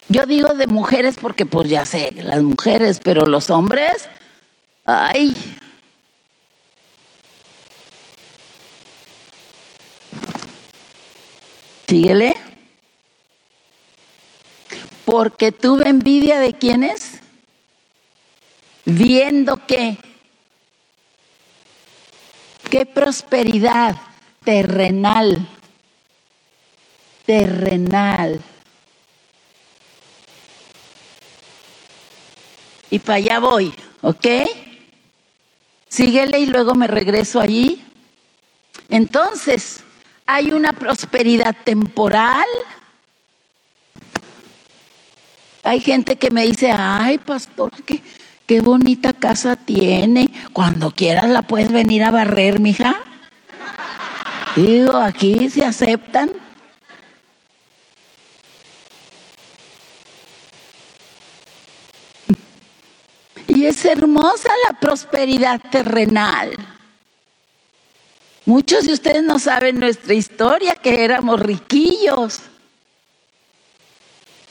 Yo 0.08 0.26
digo 0.26 0.54
de 0.54 0.66
mujeres 0.66 1.16
porque 1.20 1.46
pues 1.46 1.68
ya 1.68 1.86
sé, 1.86 2.12
las 2.12 2.42
mujeres, 2.42 3.00
pero 3.02 3.26
los 3.26 3.48
hombres, 3.50 4.08
ay. 4.84 5.34
Síguele. 11.88 12.36
Porque 15.04 15.52
tuve 15.52 15.88
envidia 15.88 16.38
de 16.38 16.52
quienes, 16.52 17.13
viendo 18.85 19.64
que, 19.66 19.99
qué 22.70 22.87
prosperidad 22.87 23.97
terrenal, 24.44 25.49
terrenal 27.25 28.42
y 32.94 33.01
para 33.01 33.16
allá 33.16 33.40
voy, 33.40 33.75
¿ok? 34.03 34.27
Síguele 35.88 36.38
y 36.38 36.47
luego 36.47 36.77
me 36.77 36.87
regreso 36.87 37.40
allí. 37.40 37.85
Entonces, 38.88 39.81
hay 40.27 40.53
una 40.53 40.73
prosperidad 40.73 41.57
temporal. 41.64 42.47
Hay 45.64 45.81
gente 45.81 46.14
que 46.14 46.31
me 46.31 46.47
dice, 46.47 46.70
ay, 46.70 47.18
pastor, 47.18 47.73
qué, 47.85 48.01
qué 48.46 48.61
bonita 48.61 49.12
casa 49.12 49.57
tiene. 49.57 50.30
Cuando 50.52 50.90
quieras 50.90 51.28
la 51.28 51.42
puedes 51.42 51.72
venir 51.72 52.04
a 52.04 52.11
barrer, 52.11 52.61
mija. 52.61 52.96
Digo, 54.57 54.96
aquí 54.96 55.50
se 55.50 55.64
aceptan. 55.64 56.30
Y 63.48 63.66
es 63.66 63.85
hermosa 63.85 64.50
la 64.68 64.78
prosperidad 64.78 65.61
terrenal. 65.70 66.52
Muchos 68.46 68.87
de 68.87 68.92
ustedes 68.92 69.22
no 69.22 69.38
saben 69.38 69.80
nuestra 69.80 70.12
historia, 70.12 70.74
que 70.74 71.04
éramos 71.04 71.40
riquillos. 71.40 72.42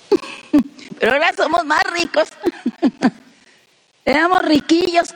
Pero 0.99 1.13
ahora 1.13 1.31
somos 1.35 1.65
más 1.65 1.83
ricos. 1.93 2.29
éramos 4.05 4.41
riquillos. 4.43 5.13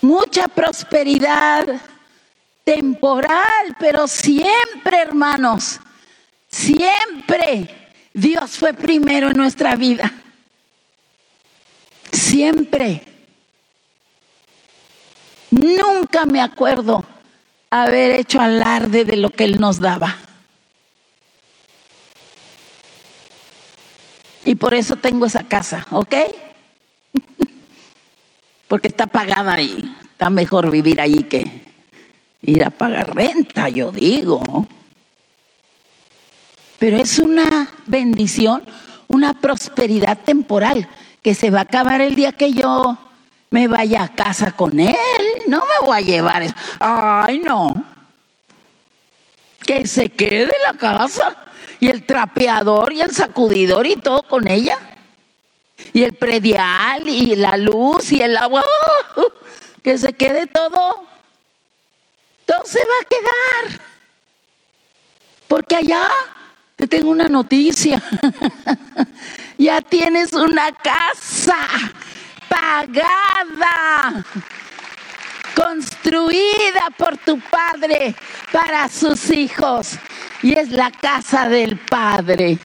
Mucha 0.00 0.48
prosperidad 0.48 1.66
temporal, 2.64 3.76
pero 3.78 4.06
siempre, 4.06 5.00
hermanos, 5.00 5.80
siempre 6.48 7.84
Dios 8.12 8.52
fue 8.58 8.72
primero 8.72 9.30
en 9.30 9.36
nuestra 9.36 9.76
vida. 9.76 10.12
Siempre. 12.12 13.02
Nunca 15.50 16.24
me 16.26 16.40
acuerdo 16.40 17.04
haber 17.70 18.12
hecho 18.12 18.40
alarde 18.40 19.04
de 19.04 19.16
lo 19.16 19.30
que 19.30 19.44
Él 19.44 19.60
nos 19.60 19.80
daba. 19.80 20.16
Y 24.44 24.54
por 24.56 24.74
eso 24.74 24.96
tengo 24.96 25.26
esa 25.26 25.44
casa, 25.44 25.86
¿ok? 25.90 26.14
Porque 28.68 28.88
está 28.88 29.06
pagada 29.06 29.54
ahí. 29.54 29.94
Está 30.12 30.30
mejor 30.30 30.70
vivir 30.70 31.00
ahí 31.00 31.24
que 31.24 31.62
ir 32.42 32.64
a 32.64 32.70
pagar 32.70 33.14
renta, 33.14 33.68
yo 33.68 33.90
digo. 33.90 34.66
Pero 36.78 36.98
es 36.98 37.18
una 37.18 37.70
bendición, 37.86 38.62
una 39.08 39.34
prosperidad 39.34 40.18
temporal 40.18 40.88
que 41.22 41.34
se 41.34 41.50
va 41.50 41.60
a 41.60 41.62
acabar 41.62 42.00
el 42.00 42.14
día 42.14 42.32
que 42.32 42.52
yo 42.52 42.98
me 43.50 43.68
vaya 43.68 44.02
a 44.02 44.08
casa 44.08 44.52
con 44.52 44.78
él. 44.78 44.94
No 45.48 45.60
me 45.60 45.86
voy 45.86 45.96
a 45.96 46.00
llevar 46.00 46.42
eso. 46.42 46.54
Ay, 46.78 47.38
no. 47.38 47.72
Que 49.66 49.86
se 49.86 50.10
quede 50.10 50.52
la 50.66 50.74
casa 50.74 51.34
y 51.84 51.90
el 51.90 52.06
trapeador 52.06 52.94
y 52.94 53.02
el 53.02 53.10
sacudidor 53.10 53.86
y 53.86 53.96
todo 53.96 54.22
con 54.22 54.48
ella. 54.48 54.78
Y 55.92 56.02
el 56.02 56.14
predial 56.14 57.06
y 57.06 57.36
la 57.36 57.58
luz 57.58 58.10
y 58.10 58.22
el 58.22 58.38
agua. 58.38 58.64
Que 59.82 59.98
se 59.98 60.14
quede 60.14 60.46
todo. 60.46 61.04
Todo 62.46 62.64
se 62.64 62.78
va 62.78 62.94
a 63.02 63.04
quedar. 63.04 63.80
Porque 65.46 65.76
allá 65.76 66.08
te 66.74 66.88
tengo 66.88 67.10
una 67.10 67.28
noticia. 67.28 68.02
ya 69.58 69.82
tienes 69.82 70.32
una 70.32 70.72
casa 70.72 71.58
pagada, 72.48 74.24
construida 75.54 76.90
por 76.96 77.16
tu 77.18 77.38
padre 77.40 78.14
para 78.52 78.88
sus 78.88 79.30
hijos. 79.30 79.92
Y 80.42 80.54
es 80.58 80.70
la 80.70 80.90
casa 80.90 81.48
del 81.48 81.78
padre. 81.78 82.58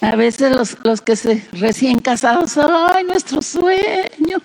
A 0.00 0.16
veces 0.16 0.52
los, 0.52 0.76
los 0.84 1.00
que 1.00 1.16
se 1.16 1.46
recién 1.52 1.98
casados, 1.98 2.56
ay, 2.56 3.04
nuestro 3.04 3.42
sueño 3.42 4.40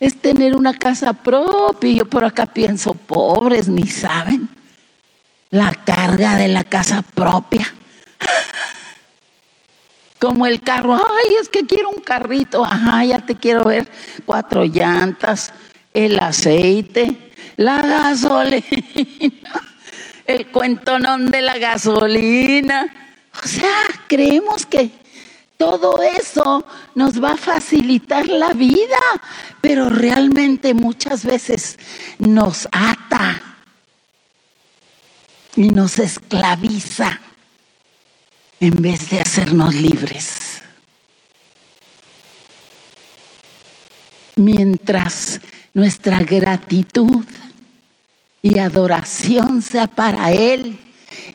es 0.00 0.20
tener 0.20 0.56
una 0.56 0.74
casa 0.74 1.12
propia. 1.12 1.92
Yo 1.92 2.04
por 2.06 2.24
acá 2.24 2.46
pienso, 2.46 2.94
pobres, 2.94 3.68
ni 3.68 3.86
saben 3.86 4.48
la 5.50 5.72
carga 5.74 6.36
de 6.36 6.48
la 6.48 6.64
casa 6.64 7.02
propia. 7.02 7.72
Como 10.18 10.46
el 10.46 10.62
carro, 10.62 10.94
ay, 10.94 11.36
es 11.40 11.48
que 11.48 11.66
quiero 11.66 11.90
un 11.90 12.00
carrito, 12.00 12.64
ajá, 12.64 13.04
ya 13.04 13.18
te 13.18 13.36
quiero 13.36 13.64
ver. 13.64 13.88
Cuatro 14.24 14.64
llantas, 14.64 15.52
el 15.92 16.18
aceite, 16.18 17.32
la 17.56 17.82
gasolina, 17.82 18.62
el 20.26 20.46
cuentonón 20.48 21.30
de 21.30 21.42
la 21.42 21.58
gasolina. 21.58 22.94
O 23.44 23.46
sea, 23.46 23.76
creemos 24.08 24.64
que 24.64 24.90
Todo 25.56 26.02
eso 26.02 26.66
nos 26.94 27.22
va 27.22 27.32
a 27.32 27.36
facilitar 27.38 28.26
la 28.28 28.52
vida, 28.52 28.98
pero 29.62 29.88
realmente 29.88 30.74
muchas 30.74 31.24
veces 31.24 31.78
nos 32.18 32.68
ata 32.72 33.40
y 35.56 35.70
nos 35.70 35.98
esclaviza 35.98 37.20
en 38.60 38.82
vez 38.82 39.10
de 39.10 39.20
hacernos 39.20 39.74
libres. 39.74 40.62
Mientras 44.36 45.40
nuestra 45.74 46.20
gratitud 46.20 47.24
y 48.42 48.58
adoración 48.58 49.62
sea 49.62 49.86
para 49.86 50.32
Él, 50.32 50.78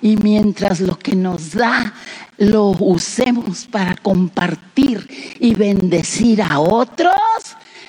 y 0.02 0.18
mientras 0.18 0.80
lo 0.80 0.98
que 0.98 1.16
nos 1.16 1.54
da 1.54 1.94
lo 2.38 2.70
usemos 2.70 3.66
para 3.66 3.96
compartir 3.96 5.08
y 5.40 5.54
bendecir 5.54 6.42
a 6.42 6.60
otros, 6.60 7.14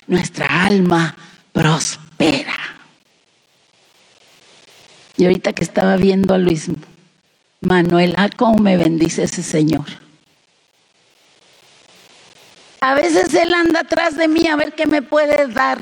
nuestra 0.06 0.66
alma 0.66 1.16
prospera. 1.52 2.56
Y 5.16 5.24
ahorita 5.24 5.52
que 5.52 5.64
estaba 5.64 5.96
viendo 5.96 6.34
a 6.34 6.38
Luis 6.38 6.68
Manuel, 7.62 8.14
ah, 8.18 8.28
cómo 8.36 8.58
me 8.58 8.76
bendice 8.76 9.22
ese 9.22 9.42
Señor. 9.42 9.86
A 12.80 12.94
veces 12.94 13.32
Él 13.34 13.54
anda 13.54 13.80
atrás 13.80 14.16
de 14.16 14.26
mí 14.26 14.46
a 14.48 14.56
ver 14.56 14.74
qué 14.74 14.86
me 14.86 15.00
puede 15.00 15.46
dar, 15.46 15.78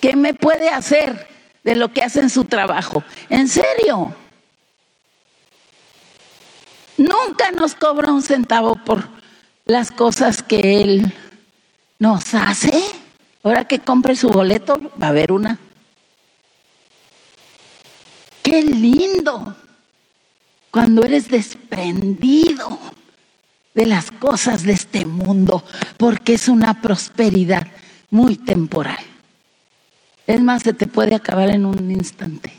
qué 0.00 0.16
me 0.16 0.32
puede 0.32 0.70
hacer 0.70 1.28
de 1.62 1.76
lo 1.76 1.92
que 1.92 2.02
hace 2.02 2.20
en 2.20 2.30
su 2.30 2.46
trabajo. 2.46 3.04
En 3.28 3.48
serio. 3.48 4.14
Nunca 6.96 7.50
nos 7.50 7.74
cobra 7.74 8.12
un 8.12 8.22
centavo 8.22 8.76
por 8.76 9.08
las 9.66 9.90
cosas 9.90 10.42
que 10.42 10.80
Él 10.82 11.12
nos 11.98 12.34
hace. 12.34 12.72
Ahora 13.42 13.66
que 13.66 13.78
compre 13.78 14.16
su 14.16 14.30
boleto, 14.30 14.80
va 15.00 15.08
a 15.08 15.10
haber 15.10 15.32
una. 15.32 15.58
Qué 18.42 18.62
lindo 18.62 19.56
cuando 20.70 21.04
eres 21.04 21.28
desprendido 21.28 22.78
de 23.74 23.86
las 23.86 24.10
cosas 24.10 24.62
de 24.62 24.72
este 24.72 25.04
mundo, 25.04 25.64
porque 25.96 26.34
es 26.34 26.48
una 26.48 26.80
prosperidad 26.80 27.66
muy 28.10 28.36
temporal. 28.36 28.98
Es 30.26 30.40
más, 30.40 30.62
se 30.62 30.72
te 30.72 30.86
puede 30.86 31.14
acabar 31.14 31.50
en 31.50 31.66
un 31.66 31.90
instante 31.90 32.52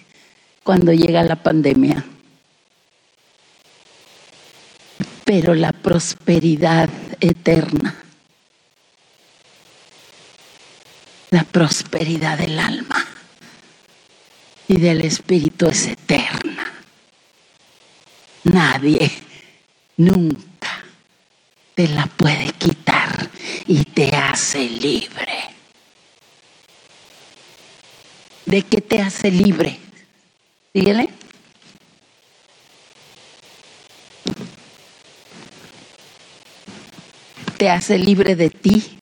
cuando 0.63 0.93
llega 0.93 1.23
la 1.23 1.37
pandemia. 1.37 2.05
Pero 5.23 5.53
la 5.53 5.71
prosperidad 5.71 6.89
eterna, 7.19 7.95
la 11.29 11.43
prosperidad 11.43 12.37
del 12.37 12.59
alma 12.59 13.10
y 14.71 14.77
del 14.77 15.01
espíritu 15.01 15.67
es 15.67 15.85
eterna. 15.87 16.71
Nadie 18.45 19.11
nunca 19.97 20.85
te 21.75 21.89
la 21.89 22.05
puede 22.05 22.53
quitar 22.53 23.29
y 23.67 23.83
te 23.83 24.15
hace 24.15 24.69
libre. 24.69 25.49
¿De 28.45 28.61
qué 28.61 28.79
te 28.79 29.01
hace 29.01 29.29
libre? 29.29 29.77
Dígale. 30.73 31.09
Te 37.57 37.69
hace 37.69 37.97
libre 37.97 38.37
de 38.37 38.49
ti. 38.49 38.99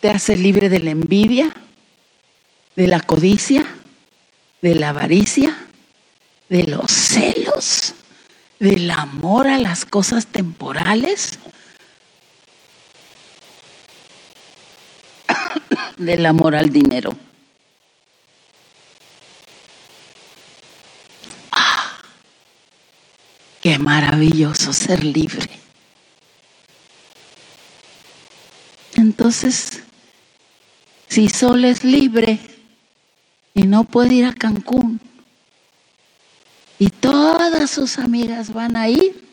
Te 0.00 0.10
hace 0.10 0.36
libre 0.36 0.68
de 0.68 0.78
la 0.78 0.90
envidia, 0.92 1.52
de 2.76 2.86
la 2.86 3.00
codicia, 3.00 3.66
de 4.62 4.74
la 4.76 4.88
avaricia, 4.90 5.56
de 6.48 6.62
los 6.64 6.90
celos, 6.90 7.94
del 8.60 8.90
amor 8.90 9.48
a 9.48 9.58
las 9.58 9.84
cosas 9.84 10.26
temporales, 10.26 11.38
del 15.98 16.24
amor 16.24 16.54
al 16.54 16.70
dinero. 16.70 17.16
Qué 23.60 23.78
maravilloso 23.78 24.72
ser 24.72 25.04
libre. 25.04 25.48
Entonces, 28.96 29.84
si 31.06 31.28
Sol 31.28 31.64
es 31.64 31.84
libre 31.84 32.40
y 33.54 33.62
no 33.64 33.84
puede 33.84 34.14
ir 34.14 34.26
a 34.26 34.32
Cancún, 34.32 35.00
y 36.78 36.88
todas 36.88 37.70
sus 37.70 37.98
amigas 37.98 38.52
van 38.52 38.76
a 38.76 38.88
ir, 38.88 39.24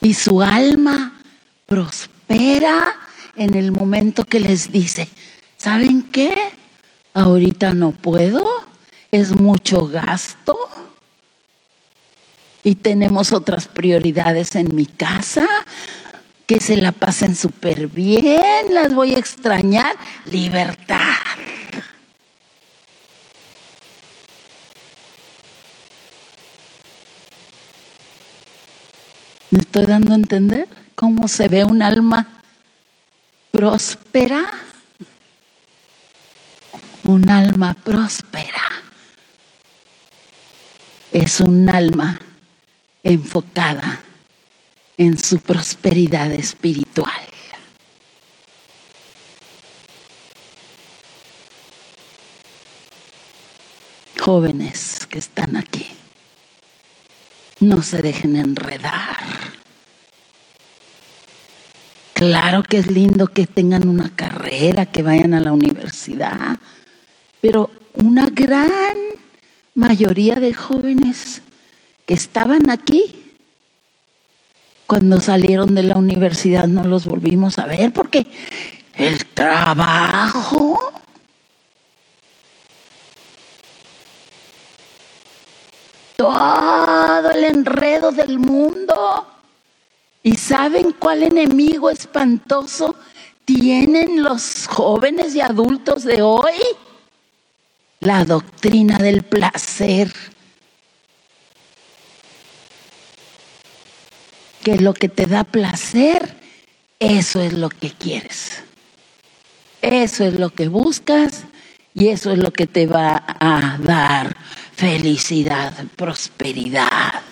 y 0.00 0.14
su 0.14 0.42
alma 0.42 1.20
prospera 1.66 2.96
en 3.36 3.54
el 3.54 3.72
momento 3.72 4.24
que 4.24 4.40
les 4.40 4.72
dice, 4.72 5.08
¿saben 5.56 6.02
qué? 6.02 6.34
Ahorita 7.14 7.74
no 7.74 7.92
puedo, 7.92 8.44
es 9.10 9.38
mucho 9.38 9.86
gasto 9.86 10.58
y 12.64 12.76
tenemos 12.76 13.32
otras 13.32 13.68
prioridades 13.68 14.54
en 14.54 14.74
mi 14.74 14.86
casa, 14.86 15.46
que 16.46 16.60
se 16.60 16.76
la 16.76 16.92
pasen 16.92 17.34
súper 17.34 17.88
bien, 17.88 18.72
las 18.72 18.94
voy 18.94 19.14
a 19.14 19.18
extrañar, 19.18 19.96
libertad. 20.26 20.98
¿Me 29.52 29.58
estoy 29.58 29.84
dando 29.84 30.12
a 30.12 30.14
entender 30.14 30.66
cómo 30.94 31.28
se 31.28 31.46
ve 31.46 31.62
un 31.62 31.82
alma 31.82 32.26
próspera? 33.50 34.50
Un 37.04 37.28
alma 37.28 37.74
próspera 37.74 38.62
es 41.12 41.40
un 41.40 41.68
alma 41.68 42.18
enfocada 43.02 44.00
en 44.96 45.18
su 45.18 45.38
prosperidad 45.38 46.32
espiritual. 46.32 47.12
Jóvenes 54.18 55.06
que 55.10 55.18
están 55.18 55.56
aquí, 55.58 55.88
no 57.60 57.82
se 57.82 58.00
dejen 58.00 58.36
enredar. 58.36 59.21
Claro 62.22 62.62
que 62.62 62.78
es 62.78 62.88
lindo 62.88 63.26
que 63.26 63.48
tengan 63.48 63.88
una 63.88 64.08
carrera, 64.14 64.86
que 64.86 65.02
vayan 65.02 65.34
a 65.34 65.40
la 65.40 65.52
universidad, 65.52 66.56
pero 67.40 67.68
una 67.94 68.28
gran 68.30 68.94
mayoría 69.74 70.36
de 70.36 70.54
jóvenes 70.54 71.42
que 72.06 72.14
estaban 72.14 72.70
aquí. 72.70 73.34
Cuando 74.86 75.20
salieron 75.20 75.74
de 75.74 75.82
la 75.82 75.96
universidad 75.96 76.68
no 76.68 76.84
los 76.84 77.06
volvimos 77.06 77.58
a 77.58 77.66
ver 77.66 77.92
porque 77.92 78.28
el 78.94 79.26
trabajo 79.26 80.78
todo 86.16 87.30
el 87.32 87.42
enredo 87.42 88.12
del 88.12 88.38
mundo. 88.38 89.26
¿Y 90.22 90.36
saben 90.36 90.92
cuál 90.92 91.22
enemigo 91.22 91.90
espantoso 91.90 92.94
tienen 93.44 94.22
los 94.22 94.66
jóvenes 94.68 95.34
y 95.34 95.40
adultos 95.40 96.04
de 96.04 96.22
hoy? 96.22 96.54
La 98.00 98.24
doctrina 98.24 98.98
del 98.98 99.22
placer. 99.22 100.12
que 104.62 104.78
lo 104.78 104.94
que 104.94 105.08
te 105.08 105.26
da 105.26 105.44
placer, 105.44 106.36
eso 106.98 107.40
es 107.40 107.52
lo 107.52 107.68
que 107.68 107.90
quieres. 107.90 108.62
Eso 109.80 110.24
es 110.24 110.38
lo 110.38 110.50
que 110.50 110.68
buscas 110.68 111.44
y 111.94 112.08
eso 112.08 112.30
es 112.30 112.38
lo 112.38 112.52
que 112.52 112.66
te 112.66 112.86
va 112.86 113.24
a 113.26 113.76
dar 113.78 114.36
felicidad, 114.76 115.72
prosperidad 115.96 117.22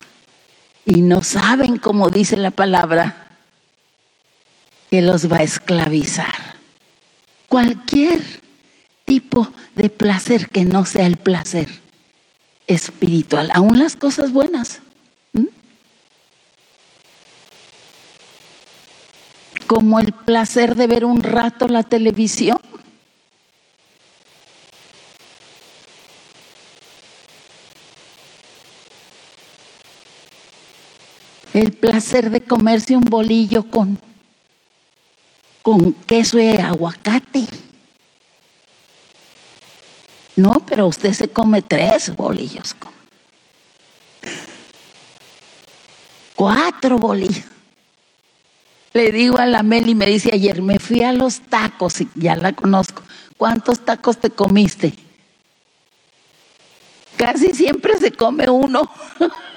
y 0.90 1.02
no 1.02 1.22
saben, 1.22 1.78
como 1.78 2.10
dice 2.10 2.36
la 2.36 2.50
palabra, 2.50 3.28
que 4.90 5.02
los 5.02 5.30
va 5.30 5.36
a 5.36 5.42
esclavizar. 5.44 6.56
Cualquier 7.48 8.20
tipo 9.04 9.48
de 9.76 9.88
placer 9.88 10.48
que 10.48 10.64
no 10.64 10.84
sea 10.84 11.06
el 11.06 11.16
placer 11.16 11.68
espiritual, 12.66 13.50
aún 13.54 13.78
las 13.78 13.94
cosas 13.94 14.32
buenas. 14.32 14.80
Como 19.68 20.00
el 20.00 20.12
placer 20.12 20.74
de 20.74 20.88
ver 20.88 21.04
un 21.04 21.22
rato 21.22 21.68
la 21.68 21.84
televisión 21.84 22.58
El 31.52 31.72
placer 31.72 32.30
de 32.30 32.40
comerse 32.42 32.96
un 32.96 33.04
bolillo 33.04 33.64
con, 33.64 33.98
con 35.62 35.92
queso 35.92 36.38
y 36.38 36.48
aguacate. 36.48 37.46
No, 40.36 40.64
pero 40.66 40.86
usted 40.86 41.12
se 41.12 41.28
come 41.28 41.60
tres 41.62 42.14
bolillos. 42.14 42.76
Cuatro 46.36 46.98
bolillos. 46.98 47.44
Le 48.92 49.12
digo 49.12 49.38
a 49.38 49.46
la 49.46 49.62
Meli, 49.62 49.94
me 49.94 50.06
dice 50.06 50.30
ayer, 50.32 50.62
me 50.62 50.78
fui 50.78 51.02
a 51.02 51.12
los 51.12 51.40
tacos, 51.40 52.00
y 52.00 52.08
ya 52.14 52.34
la 52.36 52.52
conozco. 52.52 53.02
¿Cuántos 53.36 53.84
tacos 53.84 54.18
te 54.18 54.30
comiste? 54.30 54.94
Casi 57.16 57.52
siempre 57.52 57.98
se 57.98 58.12
come 58.12 58.48
uno. 58.48 58.90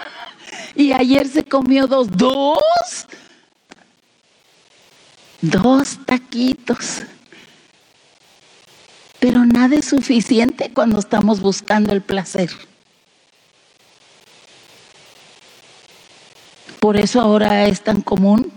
y 0.76 0.94
ayer 0.94 1.28
se 1.28 1.44
comió 1.44 1.88
dos. 1.88 2.10
¿Dos? 2.12 3.08
Dos 5.42 6.00
taquitos. 6.06 7.02
Pero 9.20 9.46
nada 9.46 9.76
es 9.76 9.86
suficiente 9.86 10.72
cuando 10.74 11.00
estamos 11.00 11.40
buscando 11.40 11.94
el 11.94 12.02
placer. 12.02 12.50
Por 16.80 16.98
eso 16.98 17.22
ahora 17.22 17.66
es 17.66 17.82
tan 17.82 18.02
común 18.02 18.52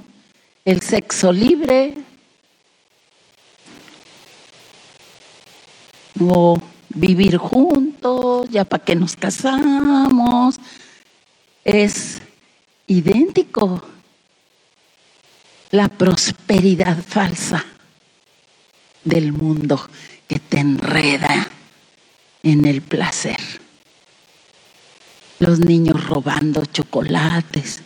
el 0.64 0.82
sexo 0.82 1.30
libre 1.30 1.94
o 6.20 6.60
vivir 6.88 7.36
juntos, 7.36 8.48
ya 8.50 8.64
para 8.64 8.84
que 8.84 8.96
nos 8.96 9.14
casamos. 9.14 10.58
Es 11.66 12.22
idéntico 12.86 13.82
la 15.72 15.88
prosperidad 15.88 16.96
falsa 17.02 17.64
del 19.02 19.32
mundo 19.32 19.90
que 20.28 20.38
te 20.38 20.60
enreda 20.60 21.48
en 22.44 22.66
el 22.66 22.82
placer. 22.82 23.40
Los 25.40 25.58
niños 25.58 26.06
robando 26.06 26.64
chocolates, 26.66 27.82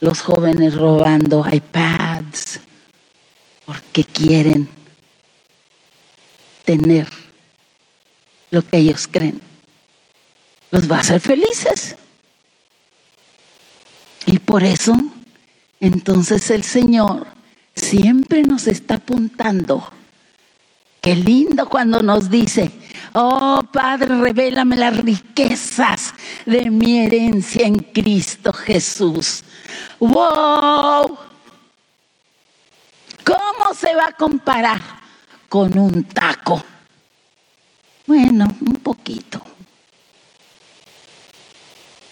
los 0.00 0.20
jóvenes 0.20 0.74
robando 0.74 1.46
iPads, 1.48 2.58
porque 3.66 4.02
quieren 4.02 4.68
tener 6.64 7.06
lo 8.50 8.62
que 8.66 8.78
ellos 8.78 9.06
creen. 9.08 9.40
Los 10.72 10.90
va 10.90 10.96
a 10.96 11.00
hacer 11.02 11.20
felices. 11.20 11.94
Y 14.26 14.38
por 14.40 14.64
eso, 14.64 14.94
entonces 15.80 16.50
el 16.50 16.64
Señor 16.64 17.26
siempre 17.74 18.42
nos 18.42 18.66
está 18.66 18.96
apuntando 18.96 19.88
Qué 21.06 21.14
lindo 21.14 21.68
cuando 21.68 22.02
nos 22.02 22.28
dice, 22.28 22.72
oh 23.12 23.62
Padre, 23.72 24.18
revélame 24.18 24.74
las 24.74 24.96
riquezas 24.96 26.12
de 26.44 26.68
mi 26.68 26.98
herencia 26.98 27.64
en 27.64 27.76
Cristo 27.76 28.52
Jesús. 28.52 29.44
¡Wow! 30.00 31.16
¿Cómo 33.24 33.72
se 33.78 33.94
va 33.94 34.06
a 34.08 34.16
comparar 34.18 34.82
con 35.48 35.78
un 35.78 36.02
taco? 36.02 36.60
Bueno, 38.04 38.48
un 38.60 38.74
poquito. 38.74 39.40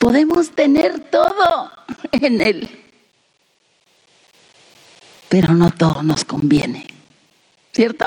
Podemos 0.04 0.50
tener 0.50 1.00
todo 1.08 1.72
en 2.12 2.42
Él, 2.42 2.68
pero 5.30 5.54
no 5.54 5.70
todo 5.70 6.02
nos 6.02 6.26
conviene, 6.26 6.86
¿cierto? 7.72 8.04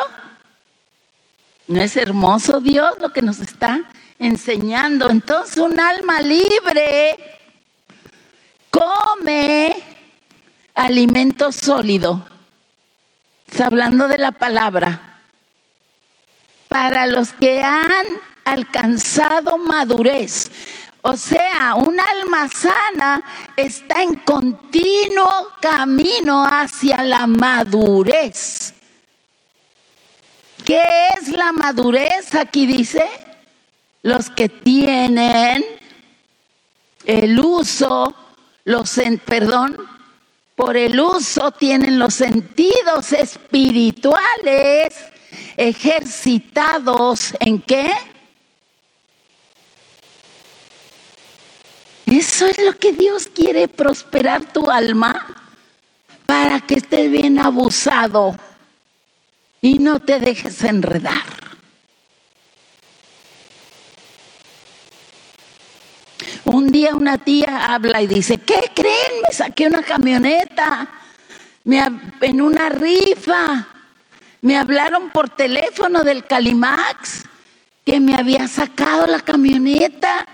¿No 1.68 1.82
es 1.82 1.98
hermoso 1.98 2.60
Dios 2.60 3.00
lo 3.00 3.12
que 3.12 3.24
nos 3.24 3.40
está 3.40 3.82
enseñando? 4.20 5.10
Entonces 5.10 5.58
un 5.58 5.80
alma 5.80 6.22
libre 6.22 7.18
come 8.70 9.76
alimento 10.76 11.52
sólido. 11.52 12.28
Está 13.48 13.66
hablando 13.66 14.08
de 14.08 14.20
la 14.20 14.34
palabra. 14.34 15.24
Para 16.68 17.08
los 17.08 17.34
que 17.34 17.64
han 17.64 18.06
alcanzado 18.46 19.58
madurez. 19.58 20.52
O 21.02 21.16
sea, 21.16 21.76
un 21.76 22.00
alma 22.00 22.50
sana 22.50 23.24
está 23.56 24.04
en 24.04 24.16
continuo 24.16 25.50
camino 25.62 26.44
hacia 26.44 27.04
la 27.04 27.28
madurez. 27.28 28.74
¿Qué 30.66 30.84
es 31.18 31.30
la 31.30 31.54
madurez? 31.54 32.36
Aquí 32.36 32.66
dice, 32.66 33.04
los 34.04 34.30
que 34.30 34.50
tienen 34.50 35.64
el 37.06 37.40
uso, 37.40 38.14
los, 38.66 39.00
perdón, 39.26 39.78
por 40.56 40.76
el 40.76 41.00
uso 41.00 41.52
tienen 41.52 42.00
los 42.00 42.16
sentidos 42.16 43.14
espirituales 43.14 44.94
ejercitados 45.56 47.34
en 47.40 47.62
qué? 47.62 47.92
Eso 52.08 52.48
es 52.48 52.58
lo 52.58 52.74
que 52.74 52.94
Dios 52.94 53.28
quiere 53.28 53.68
prosperar 53.68 54.46
tu 54.54 54.72
alma 54.72 55.28
para 56.26 56.62
que 56.62 56.76
estés 56.76 57.12
bien 57.12 57.38
abusado 57.38 58.38
y 59.62 59.80
no 59.80 60.00
te 60.00 60.20
dejes 60.20 60.64
enredar. 60.64 61.26
Un 66.46 66.72
día 66.72 66.96
una 66.96 67.18
tía 67.18 67.74
habla 67.74 68.02
y 68.02 68.08
dice, 68.08 68.38
¿qué 68.38 68.72
creen? 68.74 69.22
Me 69.28 69.36
saqué 69.36 69.68
una 69.68 69.84
camioneta 69.84 70.88
en 71.66 72.42
una 72.42 72.70
rifa. 72.70 73.68
Me 74.42 74.58
hablaron 74.58 75.10
por 75.10 75.30
teléfono 75.30 76.04
del 76.04 76.26
Calimax 76.26 77.26
que 77.86 78.00
me 78.00 78.16
había 78.16 78.48
sacado 78.48 79.08
la 79.08 79.20
camioneta, 79.20 80.26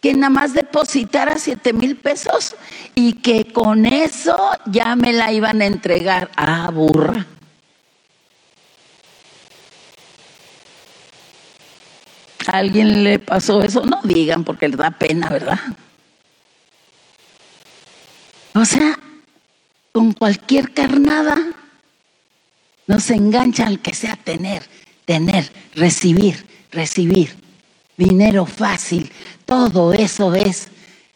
que 0.00 0.14
nada 0.14 0.30
más 0.30 0.52
depositara 0.52 1.38
siete 1.38 1.72
mil 1.72 1.96
pesos 1.96 2.54
y 2.94 3.14
que 3.14 3.52
con 3.52 3.86
eso 3.86 4.36
ya 4.66 4.94
me 4.96 5.12
la 5.12 5.32
iban 5.32 5.62
a 5.62 5.66
entregar. 5.66 6.30
Ah, 6.36 6.70
burra. 6.72 7.26
¿A 12.46 12.58
alguien 12.58 13.02
le 13.02 13.18
pasó 13.18 13.62
eso? 13.62 13.84
No 13.84 14.00
digan 14.04 14.44
porque 14.44 14.68
les 14.68 14.76
da 14.76 14.90
pena, 14.92 15.28
¿verdad? 15.28 15.58
O 18.54 18.64
sea, 18.64 18.98
con 19.92 20.12
cualquier 20.12 20.72
carnada 20.72 21.36
nos 22.86 23.10
engancha 23.10 23.66
al 23.66 23.80
que 23.80 23.94
sea 23.94 24.16
tener, 24.16 24.62
tener, 25.04 25.50
recibir, 25.74 26.46
recibir. 26.70 27.45
Dinero 27.96 28.46
fácil, 28.46 29.10
todo 29.44 29.92
eso 29.92 30.34
es 30.34 30.68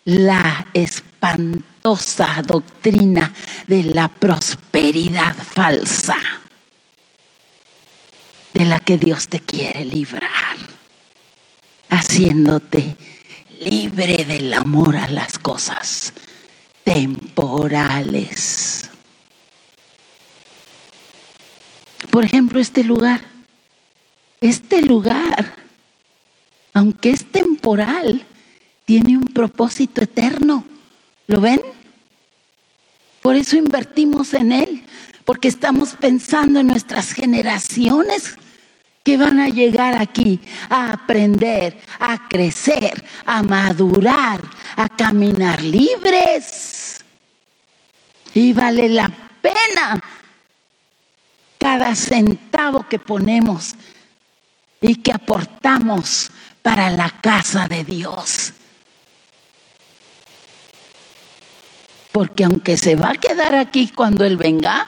la 0.05 0.67
espantosa 0.73 2.43
doctrina 2.47 3.33
de 3.67 3.85
la 3.85 4.09
prosperidad 4.09 5.35
falsa, 5.35 6.17
de 8.55 8.65
la 8.65 8.81
que 8.81 8.99
Dios 8.99 9.29
te 9.29 9.41
quiere 9.41 9.85
librar 9.85 10.31
haciéndote 11.91 12.97
libre 13.61 14.25
del 14.25 14.55
amor 14.55 14.97
a 14.97 15.09
las 15.09 15.39
cosas 15.39 16.15
temporales. 16.85 18.89
Por 22.11 22.25
ejemplo, 22.25 22.59
este 22.59 22.85
lugar, 22.85 23.21
este 24.41 24.81
lugar, 24.83 25.55
aunque 26.73 27.11
es 27.11 27.25
temporal, 27.31 28.25
tiene 28.85 29.17
un 29.17 29.27
propósito 29.27 30.03
eterno. 30.03 30.65
¿Lo 31.27 31.41
ven? 31.41 31.61
Por 33.23 33.37
eso 33.37 33.57
invertimos 33.57 34.35
en 34.35 34.53
él, 34.53 34.85
porque 35.25 35.49
estamos 35.49 35.95
pensando 35.95 36.61
en 36.61 36.69
nuestras 36.69 37.13
generaciones 37.13 38.37
que 39.03 39.17
van 39.17 39.41
a 39.41 39.49
llegar 39.49 40.01
aquí 40.01 40.41
a 40.69 40.93
aprender, 40.93 41.79
a 41.99 42.29
crecer, 42.29 43.05
a 43.25 43.43
madurar, 43.43 44.41
a 44.77 44.89
caminar 44.89 45.63
libres. 45.63 47.05
Y 48.35 48.53
vale 48.53 48.89
la 48.89 49.11
pena 49.41 50.01
cada 51.59 51.95
centavo 51.95 52.87
que 52.89 52.99
ponemos 52.99 53.75
y 54.81 54.97
que 54.97 55.13
aportamos 55.13 56.31
para 56.63 56.91
la 56.91 57.11
casa 57.11 57.67
de 57.69 57.85
Dios. 57.85 58.53
Porque 62.13 62.45
aunque 62.45 62.77
se 62.77 62.97
va 62.97 63.11
a 63.11 63.15
quedar 63.15 63.55
aquí 63.55 63.89
cuando 63.89 64.25
Él 64.25 64.37
venga, 64.37 64.87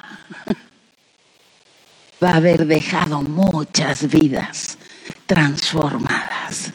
va 2.23 2.31
a 2.31 2.37
haber 2.37 2.67
dejado 2.67 3.23
muchas 3.23 4.09
vidas 4.09 4.79
transformadas. 5.27 6.73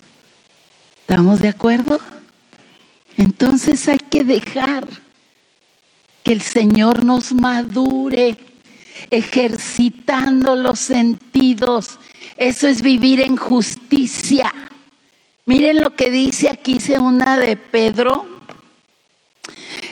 ¿Estamos 1.02 1.40
de 1.42 1.50
acuerdo? 1.50 2.00
Entonces 3.18 3.88
hay 3.88 4.00
que 4.00 4.24
dejar 4.24 4.88
que 6.24 6.34
el 6.34 6.42
Señor 6.42 7.06
nos 7.06 7.32
madure, 7.32 8.38
ejercitando 9.10 10.56
los 10.56 10.80
sentidos. 10.80 12.00
Eso 12.36 12.68
es 12.68 12.82
vivir 12.82 13.22
en 13.22 13.38
justicia. 13.38 14.54
Miren 15.48 15.80
lo 15.80 15.96
que 15.96 16.12
dice 16.12 16.50
aquí 16.50 16.82
segunda 16.82 17.38
de 17.38 17.56
Pedro. 17.56 18.28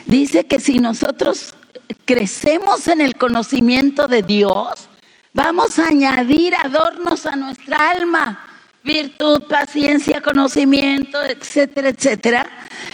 Dice 0.06 0.46
que 0.46 0.60
si 0.60 0.80
nosotros 0.80 1.56
crecemos 2.04 2.90
en 2.90 3.00
el 3.00 3.16
conocimiento 3.16 4.10
de 4.10 4.22
Dios, 4.22 4.90
vamos 5.32 5.80
a 5.80 5.88
añadir 5.88 6.56
adornos 6.56 7.26
a 7.26 7.38
nuestra 7.38 7.92
alma 7.92 8.46
virtud, 8.84 9.44
paciencia, 9.44 10.20
conocimiento, 10.20 11.24
etcétera, 11.24 11.88
etcétera. 11.88 12.46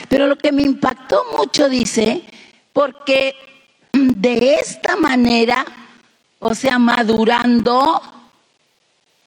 Pero 0.07 0.28
lo 0.28 0.38
que 0.38 0.51
me 0.51 0.62
impactó 0.62 1.26
mucho 1.36 1.68
dice, 1.68 2.22
porque 2.74 3.34
de 3.91 4.53
esta 4.53 4.95
manera, 4.97 5.66
o 6.38 6.53
sea, 6.53 6.78
madurando, 6.78 7.99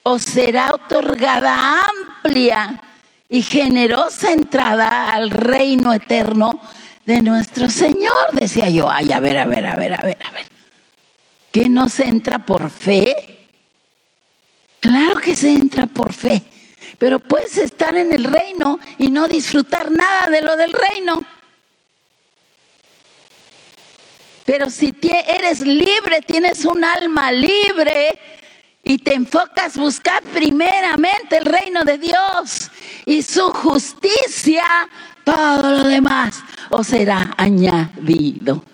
os 0.05 0.23
será 0.23 0.71
otorgada 0.73 1.81
amplia 1.81 2.81
y 3.29 3.43
generosa 3.43 4.33
entrada 4.33 5.13
al 5.13 5.31
reino 5.31 5.93
eterno 5.93 6.61
de 7.05 7.23
nuestro 7.23 7.69
Señor. 7.69 8.33
Decía 8.33 8.69
yo, 8.69 8.91
ay, 8.91 9.13
a 9.13 9.21
ver, 9.21 9.39
a 9.39 9.47
ver, 9.47 9.67
a 9.67 9.77
ver, 9.77 9.95
a 9.95 10.03
ver, 10.03 10.19
a 10.25 10.31
ver. 10.31 10.47
¿Que 11.51 11.69
no 11.69 11.89
se 11.89 12.05
entra 12.05 12.41
por 12.41 12.71
fe? 12.71 13.49
Claro 14.81 15.21
que 15.21 15.35
se 15.37 15.51
entra 15.51 15.87
por 15.87 16.13
fe. 16.13 16.43
Pero 16.99 17.19
puedes 17.19 17.57
estar 17.59 17.97
en 17.97 18.13
el 18.13 18.25
reino 18.25 18.79
y 18.99 19.11
no 19.11 19.27
disfrutar 19.27 19.91
nada 19.91 20.29
de 20.31 20.43
lo 20.43 20.57
del 20.57 20.73
reino. 20.73 21.25
Pero 24.45 24.69
si 24.69 24.95
eres 25.03 25.61
libre, 25.61 26.21
tienes 26.27 26.65
un 26.67 26.85
alma 26.85 27.33
libre 27.33 28.19
y 28.83 28.99
te 28.99 29.15
enfocas 29.15 29.79
buscar 29.79 30.23
primeramente 30.23 31.39
el 31.39 31.47
reino 31.47 31.83
de 31.85 31.97
Dios 31.99 32.71
y 33.07 33.23
su 33.23 33.43
justicia, 33.51 34.65
todo 35.25 35.71
lo 35.71 35.85
demás 35.85 36.43
os 36.71 36.87
será 36.87 37.35
añadido. 37.37 38.65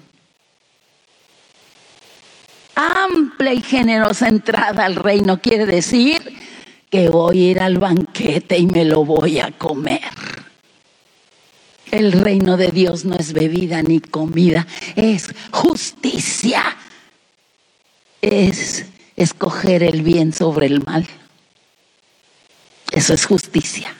Amplia 2.74 3.52
y 3.52 3.60
generosa 3.60 4.28
entrada 4.28 4.84
al 4.84 4.96
reino 4.96 5.40
quiere 5.40 5.66
decir 5.66 6.20
que 6.88 7.08
voy 7.08 7.38
a 7.38 7.50
ir 7.50 7.60
al 7.60 7.78
banquete 7.78 8.58
y 8.58 8.66
me 8.66 8.84
lo 8.84 9.04
voy 9.04 9.38
a 9.38 9.50
comer. 9.52 10.00
El 11.90 12.12
reino 12.12 12.56
de 12.56 12.68
Dios 12.68 13.04
no 13.04 13.16
es 13.16 13.32
bebida 13.32 13.82
ni 13.82 14.00
comida, 14.00 14.66
es 14.94 15.34
justicia. 15.50 16.76
Es 18.22 18.86
escoger 19.16 19.82
el 19.82 20.02
bien 20.02 20.32
sobre 20.32 20.66
el 20.66 20.82
mal. 20.84 21.06
Eso 22.92 23.14
es 23.14 23.24
justicia. 23.24 23.94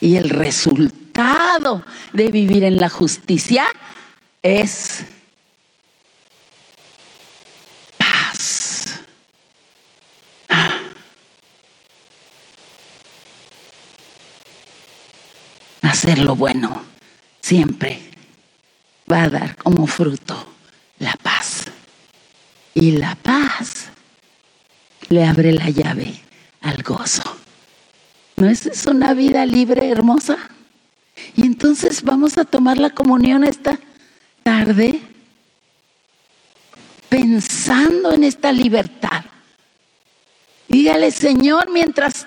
Y 0.00 0.16
el 0.16 0.30
resultado 0.30 1.84
de 2.12 2.30
vivir 2.30 2.64
en 2.64 2.78
la 2.78 2.88
justicia 2.88 3.66
es 4.42 5.04
hacer 15.82 16.18
lo 16.18 16.34
bueno 16.34 16.82
siempre 17.42 18.00
va 19.10 19.24
a 19.24 19.28
dar 19.28 19.56
como 19.56 19.86
fruto 19.86 20.46
la 20.98 21.14
paz. 21.22 21.64
Y 22.74 22.92
la 22.92 23.16
paz 23.16 23.90
le 25.08 25.26
abre 25.26 25.52
la 25.52 25.68
llave 25.68 26.14
al 26.60 26.82
gozo. 26.82 27.39
¿No 28.40 28.48
es 28.48 28.86
una 28.86 29.12
vida 29.12 29.44
libre, 29.44 29.90
hermosa? 29.90 30.38
Y 31.36 31.42
entonces 31.42 32.02
vamos 32.02 32.38
a 32.38 32.46
tomar 32.46 32.78
la 32.78 32.88
comunión 32.88 33.44
esta 33.44 33.78
tarde 34.42 34.98
pensando 37.10 38.12
en 38.12 38.24
esta 38.24 38.50
libertad. 38.50 39.24
Dígale, 40.68 41.10
Señor, 41.10 41.68
mientras 41.68 42.26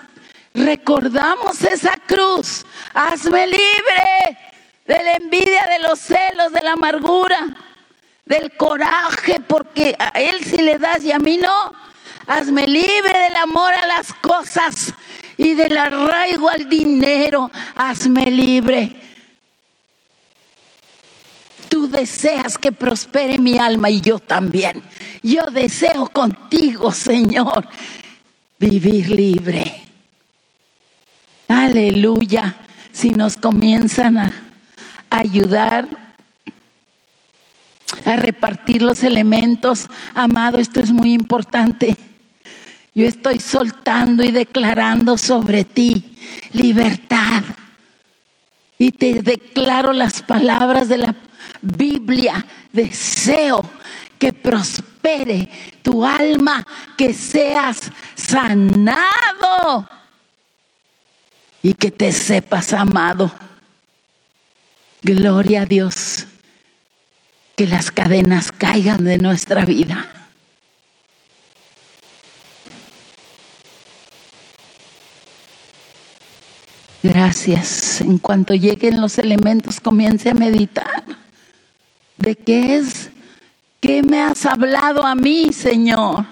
recordamos 0.54 1.64
esa 1.64 1.94
cruz. 2.06 2.64
Hazme 2.94 3.48
libre 3.48 4.38
de 4.86 5.04
la 5.04 5.14
envidia, 5.14 5.66
de 5.66 5.80
los 5.80 5.98
celos, 5.98 6.54
de 6.54 6.62
la 6.62 6.74
amargura, 6.74 7.40
del 8.24 8.56
coraje, 8.56 9.40
porque 9.40 9.96
a 9.98 10.10
Él 10.10 10.44
sí 10.46 10.58
le 10.58 10.78
das 10.78 11.04
y 11.04 11.12
a 11.12 11.18
mí 11.18 11.38
no. 11.38 11.74
Hazme 12.28 12.68
libre 12.68 13.18
del 13.18 13.36
amor 13.38 13.74
a 13.74 13.88
las 13.88 14.14
cosas 14.14 14.94
y 15.38 15.54
del 15.54 15.78
arraigo 15.78 16.50
al 16.50 16.70
dinero. 16.70 17.52
Hazme 17.76 18.26
libre. 18.32 18.96
Tú 21.70 21.88
deseas 21.88 22.58
que 22.58 22.72
prospere 22.72 23.40
mi 23.40 23.58
alma 23.58 23.90
y 23.90 24.02
yo 24.02 24.20
también. 24.20 24.84
Yo 25.24 25.46
deseo 25.46 26.08
contigo, 26.10 26.92
Señor, 26.92 27.68
vivir 28.60 29.10
libre. 29.10 29.82
Aleluya. 31.48 32.58
Si 32.92 33.10
nos 33.10 33.38
comienzan 33.38 34.18
a 34.20 34.32
ayudar 35.10 35.88
a 38.06 38.16
repartir 38.18 38.82
los 38.82 39.04
elementos, 39.04 39.88
amado, 40.14 40.60
esto 40.60 40.80
es 40.80 40.92
muy 40.92 41.14
importante. 41.14 41.98
Yo 42.96 43.08
estoy 43.08 43.40
soltando 43.40 44.24
y 44.24 44.32
declarando 44.32 45.18
sobre 45.18 45.64
ti 45.64 46.18
libertad. 46.52 47.44
Y 48.78 48.92
te 48.92 49.22
declaro 49.22 49.94
las 49.94 50.22
palabras 50.22 50.90
de 50.90 50.98
la 50.98 51.16
Biblia. 51.62 52.46
Deseo 52.72 53.68
que 54.20 54.32
prospere 54.34 55.50
tu 55.82 56.06
alma, 56.06 56.66
que 56.98 57.14
seas 57.14 57.92
sanado 58.16 59.88
y 61.62 61.74
que 61.74 61.92
te 61.92 62.12
sepas 62.12 62.74
amado. 62.74 63.32
Gloria 65.02 65.64
a 65.64 65.66
Dios. 65.66 66.28
Que 67.56 67.68
las 67.68 67.92
cadenas 67.92 68.52
caigan 68.52 69.04
de 69.04 69.18
nuestra 69.18 69.66
vida. 69.66 70.23
Gracias. 77.04 78.02
En 78.02 78.18
cuanto 78.18 78.56
lleguen 78.56 79.00
los 79.00 79.18
elementos, 79.18 79.80
comience 79.80 80.30
a 80.30 80.34
meditar. 80.34 81.04
¿De 82.18 82.36
qué 82.36 82.78
es? 82.78 83.12
¿Qué 83.80 84.02
me 84.02 84.22
has 84.22 84.46
hablado 84.46 85.06
a 85.06 85.14
mí, 85.14 85.52
Señor? 85.52 86.26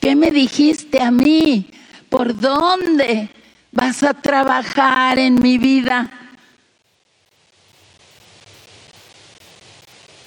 ¿Qué 0.00 0.16
me 0.16 0.30
dijiste 0.30 1.02
a 1.02 1.10
mí? 1.10 1.70
¿Por 2.08 2.40
dónde? 2.40 3.30
vas 3.72 4.02
a 4.02 4.14
trabajar 4.14 5.18
en 5.18 5.40
mi 5.40 5.58
vida. 5.58 6.10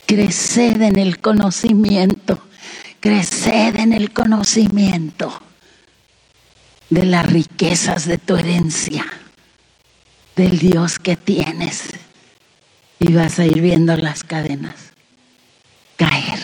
Creced 0.05 0.81
en 0.81 0.97
el 0.97 1.19
conocimiento, 1.19 2.39
creced 2.99 3.75
en 3.77 3.93
el 3.93 4.11
conocimiento 4.11 5.50
de 6.91 7.05
las 7.05 7.25
riquezas 7.25 8.05
de 8.05 8.19
tu 8.19 8.35
herencia, 8.35 9.05
del 10.35 10.59
Dios 10.59 10.99
que 10.99 11.15
tienes. 11.15 11.85
Y 12.99 13.13
vas 13.13 13.39
a 13.39 13.45
ir 13.45 13.61
viendo 13.61 13.97
las 13.97 14.23
cadenas 14.23 14.75
caer. 15.97 16.39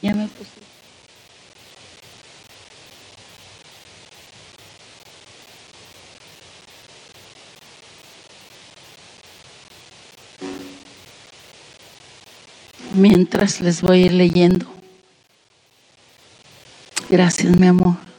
Ya 0.00 0.14
me 0.14 0.28
puse. 0.28 0.62
mientras 12.94 13.60
les 13.60 13.80
voy 13.80 14.02
a 14.02 14.06
ir 14.06 14.12
leyendo. 14.12 14.66
Gracias, 17.08 17.58
mi 17.58 17.66
amor. 17.66 18.11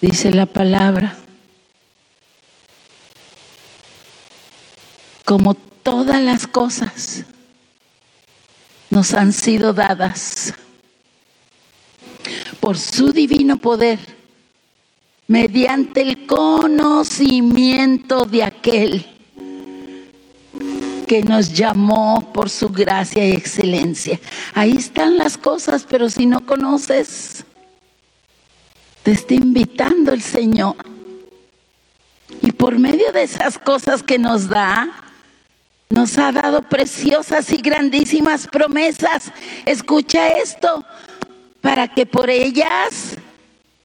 Dice 0.00 0.30
la 0.32 0.46
palabra. 0.46 1.16
Como 5.24 5.54
todas 5.54 6.20
las 6.22 6.46
cosas 6.46 7.24
nos 8.88 9.14
han 9.14 9.32
sido 9.32 9.72
dadas 9.72 10.54
por 12.60 12.76
su 12.78 13.12
divino 13.12 13.56
poder, 13.56 13.98
mediante 15.28 16.00
el 16.02 16.26
conocimiento 16.26 18.24
de 18.24 18.42
aquel 18.42 19.06
que 21.06 21.22
nos 21.22 21.52
llamó 21.52 22.32
por 22.32 22.50
su 22.50 22.68
gracia 22.68 23.28
y 23.28 23.32
excelencia. 23.32 24.20
Ahí 24.54 24.76
están 24.76 25.18
las 25.18 25.38
cosas, 25.38 25.86
pero 25.88 26.08
si 26.10 26.26
no 26.26 26.44
conoces, 26.46 27.39
te 29.02 29.12
está 29.12 29.34
invitando 29.34 30.12
el 30.12 30.22
Señor. 30.22 30.74
Y 32.42 32.52
por 32.52 32.78
medio 32.78 33.10
de 33.12 33.22
esas 33.22 33.58
cosas 33.58 34.02
que 34.02 34.18
nos 34.18 34.48
da, 34.48 34.90
nos 35.88 36.18
ha 36.18 36.32
dado 36.32 36.62
preciosas 36.62 37.52
y 37.52 37.58
grandísimas 37.58 38.46
promesas. 38.46 39.32
Escucha 39.66 40.28
esto, 40.28 40.84
para 41.60 41.88
que 41.88 42.06
por 42.06 42.30
ellas 42.30 43.16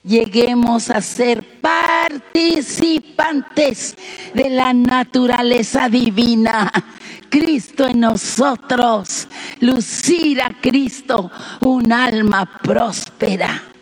lleguemos 0.04 0.92
a 0.92 1.02
ser 1.02 1.44
participantes 1.60 3.98
de 4.34 4.50
la 4.52 4.72
naturaleza 4.74 5.90
divina. 5.90 6.72
Cristo 7.30 7.88
en 7.88 8.02
nosotros, 8.02 9.28
lucir 9.60 10.42
a 10.42 10.52
Cristo, 10.62 11.32
un 11.62 11.92
alma 11.92 12.46
próspera. 12.62 13.75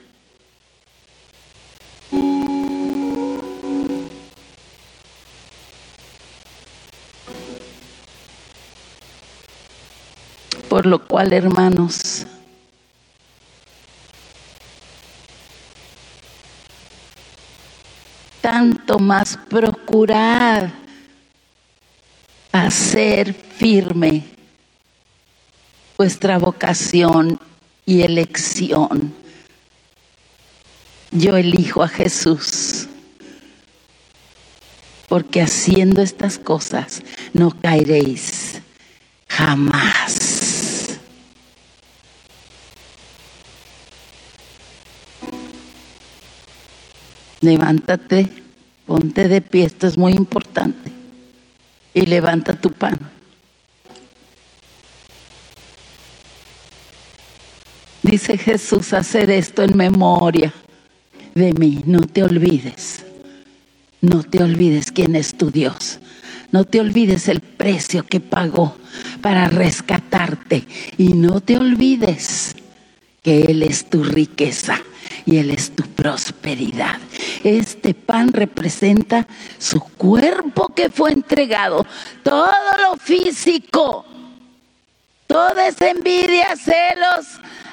Por 10.70 10.88
lo 10.88 11.06
cual, 11.06 11.34
hermanos, 11.34 12.26
tanto 18.42 19.00
más 19.00 19.38
procurar 19.50 20.72
hacer 22.52 23.34
firme 23.34 24.24
vuestra 25.98 26.38
vocación 26.38 27.40
y 27.86 28.02
elección. 28.02 29.23
Yo 31.16 31.38
elijo 31.38 31.84
a 31.84 31.88
Jesús, 31.88 32.88
porque 35.08 35.44
haciendo 35.44 36.02
estas 36.02 36.40
cosas 36.40 37.04
no 37.34 37.52
caeréis 37.52 38.60
jamás. 39.28 40.98
Levántate, 47.42 48.30
ponte 48.88 49.28
de 49.28 49.42
pie, 49.42 49.66
esto 49.66 49.86
es 49.86 50.00
muy 50.00 50.14
importante 50.14 50.92
y 51.94 52.08
levanta 52.08 52.60
tu 52.60 52.72
pan. 52.72 52.98
Dice 58.02 58.36
Jesús, 58.36 58.94
hacer 58.94 59.30
esto 59.30 59.62
en 59.62 59.78
memoria 59.78 60.52
de 61.34 61.54
mí. 61.54 61.82
No 61.86 62.02
te 62.02 62.24
olvides, 62.24 63.04
no 64.02 64.24
te 64.24 64.44
olvides 64.44 64.92
quién 64.92 65.16
es 65.16 65.36
tu 65.36 65.52
Dios. 65.52 66.00
No 66.52 66.66
te 66.66 66.80
olvides 66.80 67.28
el 67.30 67.42
precio 67.42 68.06
que 68.06 68.20
pagó 68.20 68.76
para 69.22 69.48
rescatarte. 69.48 70.64
Y 70.98 71.14
no 71.14 71.42
te 71.42 71.58
olvides 71.58 72.56
que 73.24 73.46
Él 73.46 73.64
es 73.64 73.90
tu 73.90 74.04
riqueza 74.04 74.80
y 75.26 75.38
Él 75.38 75.50
es 75.50 75.76
tu 75.76 75.84
prosperidad. 75.84 77.00
Este 77.44 77.94
pan 77.94 78.32
representa 78.32 79.28
su 79.58 79.80
cuerpo 79.80 80.74
que 80.76 80.90
fue 80.90 81.12
entregado, 81.12 81.86
todo 82.22 82.52
lo 82.82 82.98
físico, 82.98 84.06
toda 85.26 85.68
esa 85.68 85.90
envidia, 85.90 86.56
celos, 86.56 87.26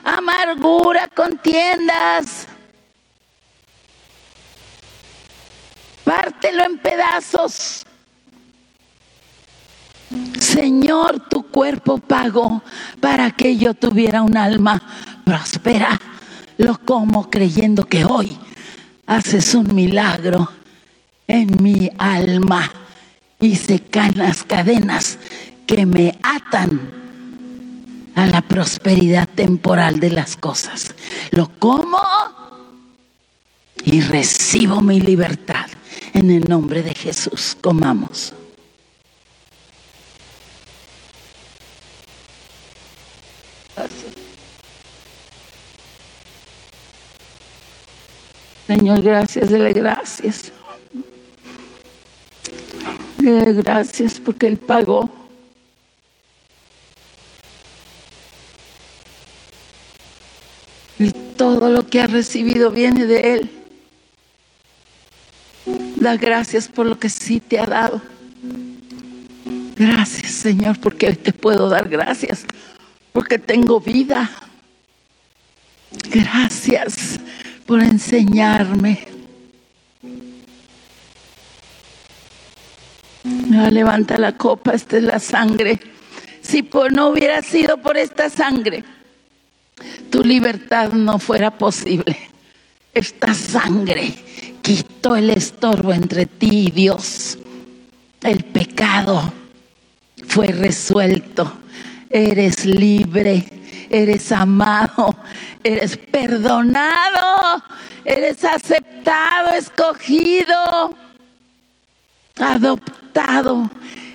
amargura, 0.04 1.08
contiendas. 1.08 2.46
Pártelo 6.10 6.64
en 6.64 6.78
pedazos. 6.78 7.86
Señor, 10.40 11.28
tu 11.28 11.46
cuerpo 11.46 11.98
pagó 11.98 12.64
para 12.98 13.30
que 13.30 13.56
yo 13.56 13.74
tuviera 13.74 14.20
un 14.22 14.36
alma 14.36 14.82
próspera 15.24 16.00
lo 16.58 16.78
como 16.78 17.30
creyendo 17.30 17.84
que 17.84 18.04
hoy 18.04 18.36
haces 19.06 19.54
un 19.54 19.72
milagro 19.72 20.50
en 21.28 21.62
mi 21.62 21.88
alma 21.96 22.68
y 23.38 23.54
se 23.54 23.78
caen 23.78 24.18
las 24.18 24.42
cadenas 24.42 25.16
que 25.64 25.86
me 25.86 26.18
atan 26.24 26.90
a 28.16 28.26
la 28.26 28.42
prosperidad 28.42 29.28
temporal 29.28 30.00
de 30.00 30.10
las 30.10 30.36
cosas. 30.36 30.92
Lo 31.30 31.52
como 31.60 32.00
y 33.84 34.00
recibo 34.00 34.80
mi 34.80 35.00
libertad 35.00 35.66
en 36.12 36.30
el 36.30 36.48
nombre 36.48 36.82
de 36.82 36.94
Jesús. 36.94 37.56
Comamos. 37.60 38.34
Señor, 48.66 49.02
gracias, 49.02 49.50
dele 49.50 49.72
gracias. 49.72 50.52
Dele 53.18 53.52
gracias 53.54 54.20
porque 54.20 54.46
Él 54.46 54.58
pagó. 54.58 55.10
Y 61.00 61.10
todo 61.36 61.70
lo 61.70 61.86
que 61.86 62.00
ha 62.00 62.06
recibido 62.06 62.70
viene 62.70 63.06
de 63.06 63.34
Él. 63.34 63.59
Da 65.66 66.16
gracias 66.16 66.68
por 66.68 66.86
lo 66.86 66.98
que 66.98 67.08
sí 67.08 67.40
te 67.40 67.58
ha 67.58 67.66
dado. 67.66 68.00
Gracias, 69.76 70.32
Señor, 70.32 70.78
porque 70.80 71.08
hoy 71.08 71.16
te 71.16 71.32
puedo 71.32 71.68
dar 71.68 71.88
gracias. 71.88 72.44
Porque 73.12 73.38
tengo 73.38 73.80
vida. 73.80 74.30
Gracias 76.10 77.18
por 77.66 77.82
enseñarme. 77.82 79.10
levanta 83.70 84.18
la 84.18 84.36
copa, 84.36 84.72
esta 84.72 84.96
es 84.96 85.02
la 85.02 85.18
sangre. 85.18 85.78
Si 86.40 86.62
por, 86.62 86.92
no 86.92 87.08
hubiera 87.08 87.42
sido 87.42 87.78
por 87.78 87.96
esta 87.96 88.30
sangre, 88.30 88.84
tu 90.10 90.22
libertad 90.24 90.92
no 90.92 91.18
fuera 91.18 91.50
posible. 91.50 92.16
Esta 92.92 93.34
sangre 93.34 94.14
el 95.16 95.30
estorbo 95.30 95.92
entre 95.92 96.26
ti 96.26 96.66
y 96.66 96.70
Dios. 96.70 97.38
El 98.22 98.44
pecado 98.44 99.32
fue 100.28 100.48
resuelto. 100.48 101.52
Eres 102.08 102.64
libre, 102.64 103.44
eres 103.88 104.30
amado, 104.32 105.16
eres 105.62 105.96
perdonado, 105.96 107.62
eres 108.04 108.44
aceptado, 108.44 109.50
escogido, 109.56 110.96
adoptado, 112.38 113.70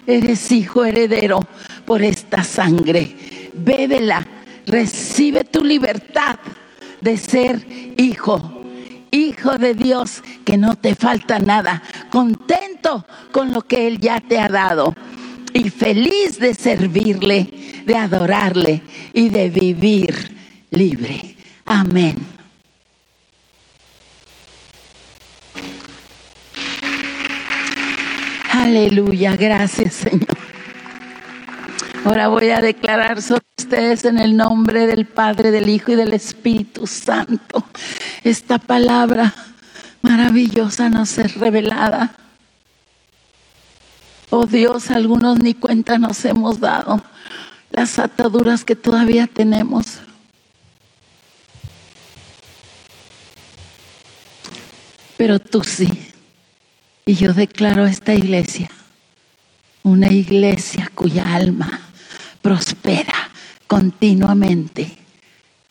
eres 0.06 0.51
hijo 0.51 0.84
heredero 0.86 1.39
por 1.86 2.01
esta 2.01 2.43
sangre. 2.43 3.16
Bébela, 3.53 4.26
recibe 4.68 5.45
tu 5.45 5.64
libertad 5.64 6.38
de 6.99 7.18
ser 7.18 7.66
hijo, 7.97 8.64
hijo 9.12 9.58
de 9.58 9.74
Dios, 9.74 10.24
que 10.43 10.58
no 10.58 10.76
te 10.76 10.95
falta 10.95 11.39
nada, 11.39 11.82
contento 12.10 13.06
con 13.32 13.53
lo 13.53 13.62
que 13.62 13.88
Él 13.88 13.99
ya 13.99 14.20
te 14.20 14.39
ha 14.39 14.47
dado 14.47 14.95
y 15.53 15.70
feliz 15.70 16.38
de 16.38 16.53
servirle, 16.53 17.84
de 17.86 17.95
adorarle 17.95 18.82
y 19.14 19.30
de 19.30 19.49
vivir 19.49 20.36
libre. 20.70 21.38
Amén. 21.66 22.16
Aleluya, 28.51 29.36
gracias 29.36 29.93
Señor. 29.93 30.45
Ahora 32.06 32.28
voy 32.28 32.51
a 32.51 32.62
declarar 32.62 33.20
sobre 33.20 33.45
ustedes 33.58 34.06
en 34.06 34.20
el 34.20 34.38
nombre 34.38 34.86
del 34.86 35.08
Padre, 35.08 35.49
del 35.49 35.68
Hijo 35.70 35.91
y 35.91 35.95
del 35.95 36.14
Espíritu 36.14 36.86
Santo. 36.86 37.66
Esta 38.24 38.60
palabra 38.60 39.34
maravillosa 40.03 40.88
nos 40.88 41.18
es 41.18 41.34
revelada. 41.34 42.16
Oh 44.30 44.45
Dios, 44.45 44.91
algunos 44.91 45.39
ni 45.39 45.56
cuenta 45.56 45.97
nos 45.97 46.24
hemos 46.26 46.60
dado 46.60 47.01
las 47.72 47.97
ataduras 47.97 48.64
que 48.64 48.76
todavía 48.76 49.26
tenemos. 49.26 49.97
Pero 55.18 55.39
tú 55.39 55.64
sí. 55.64 55.89
Y 57.08 57.16
yo 57.16 57.34
declaro 57.34 57.88
esta 57.88 58.14
iglesia 58.14 58.70
una 59.82 60.12
iglesia 60.12 60.91
cuya 60.95 61.36
alma 61.36 61.85
prospera 62.46 63.32
continuamente, 63.66 64.88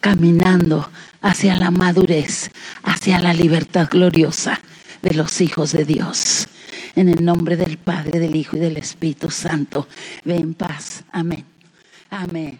caminando 0.00 0.90
hacia 1.22 1.54
la 1.54 1.70
madurez, 1.70 2.50
hacia 2.82 3.20
la 3.20 3.32
libertad 3.32 3.88
gloriosa 3.88 4.60
de 5.00 5.14
los 5.14 5.40
hijos 5.40 5.70
de 5.70 5.84
Dios. 5.84 6.48
En 6.96 7.08
el 7.08 7.24
nombre 7.24 7.56
del 7.56 7.78
Padre, 7.78 8.18
del 8.18 8.34
Hijo 8.34 8.56
y 8.56 8.60
del 8.60 8.76
Espíritu 8.76 9.30
Santo, 9.30 9.86
ve 10.24 10.34
en 10.34 10.54
paz. 10.54 11.04
Amén. 11.12 11.44
Amén. 12.10 12.58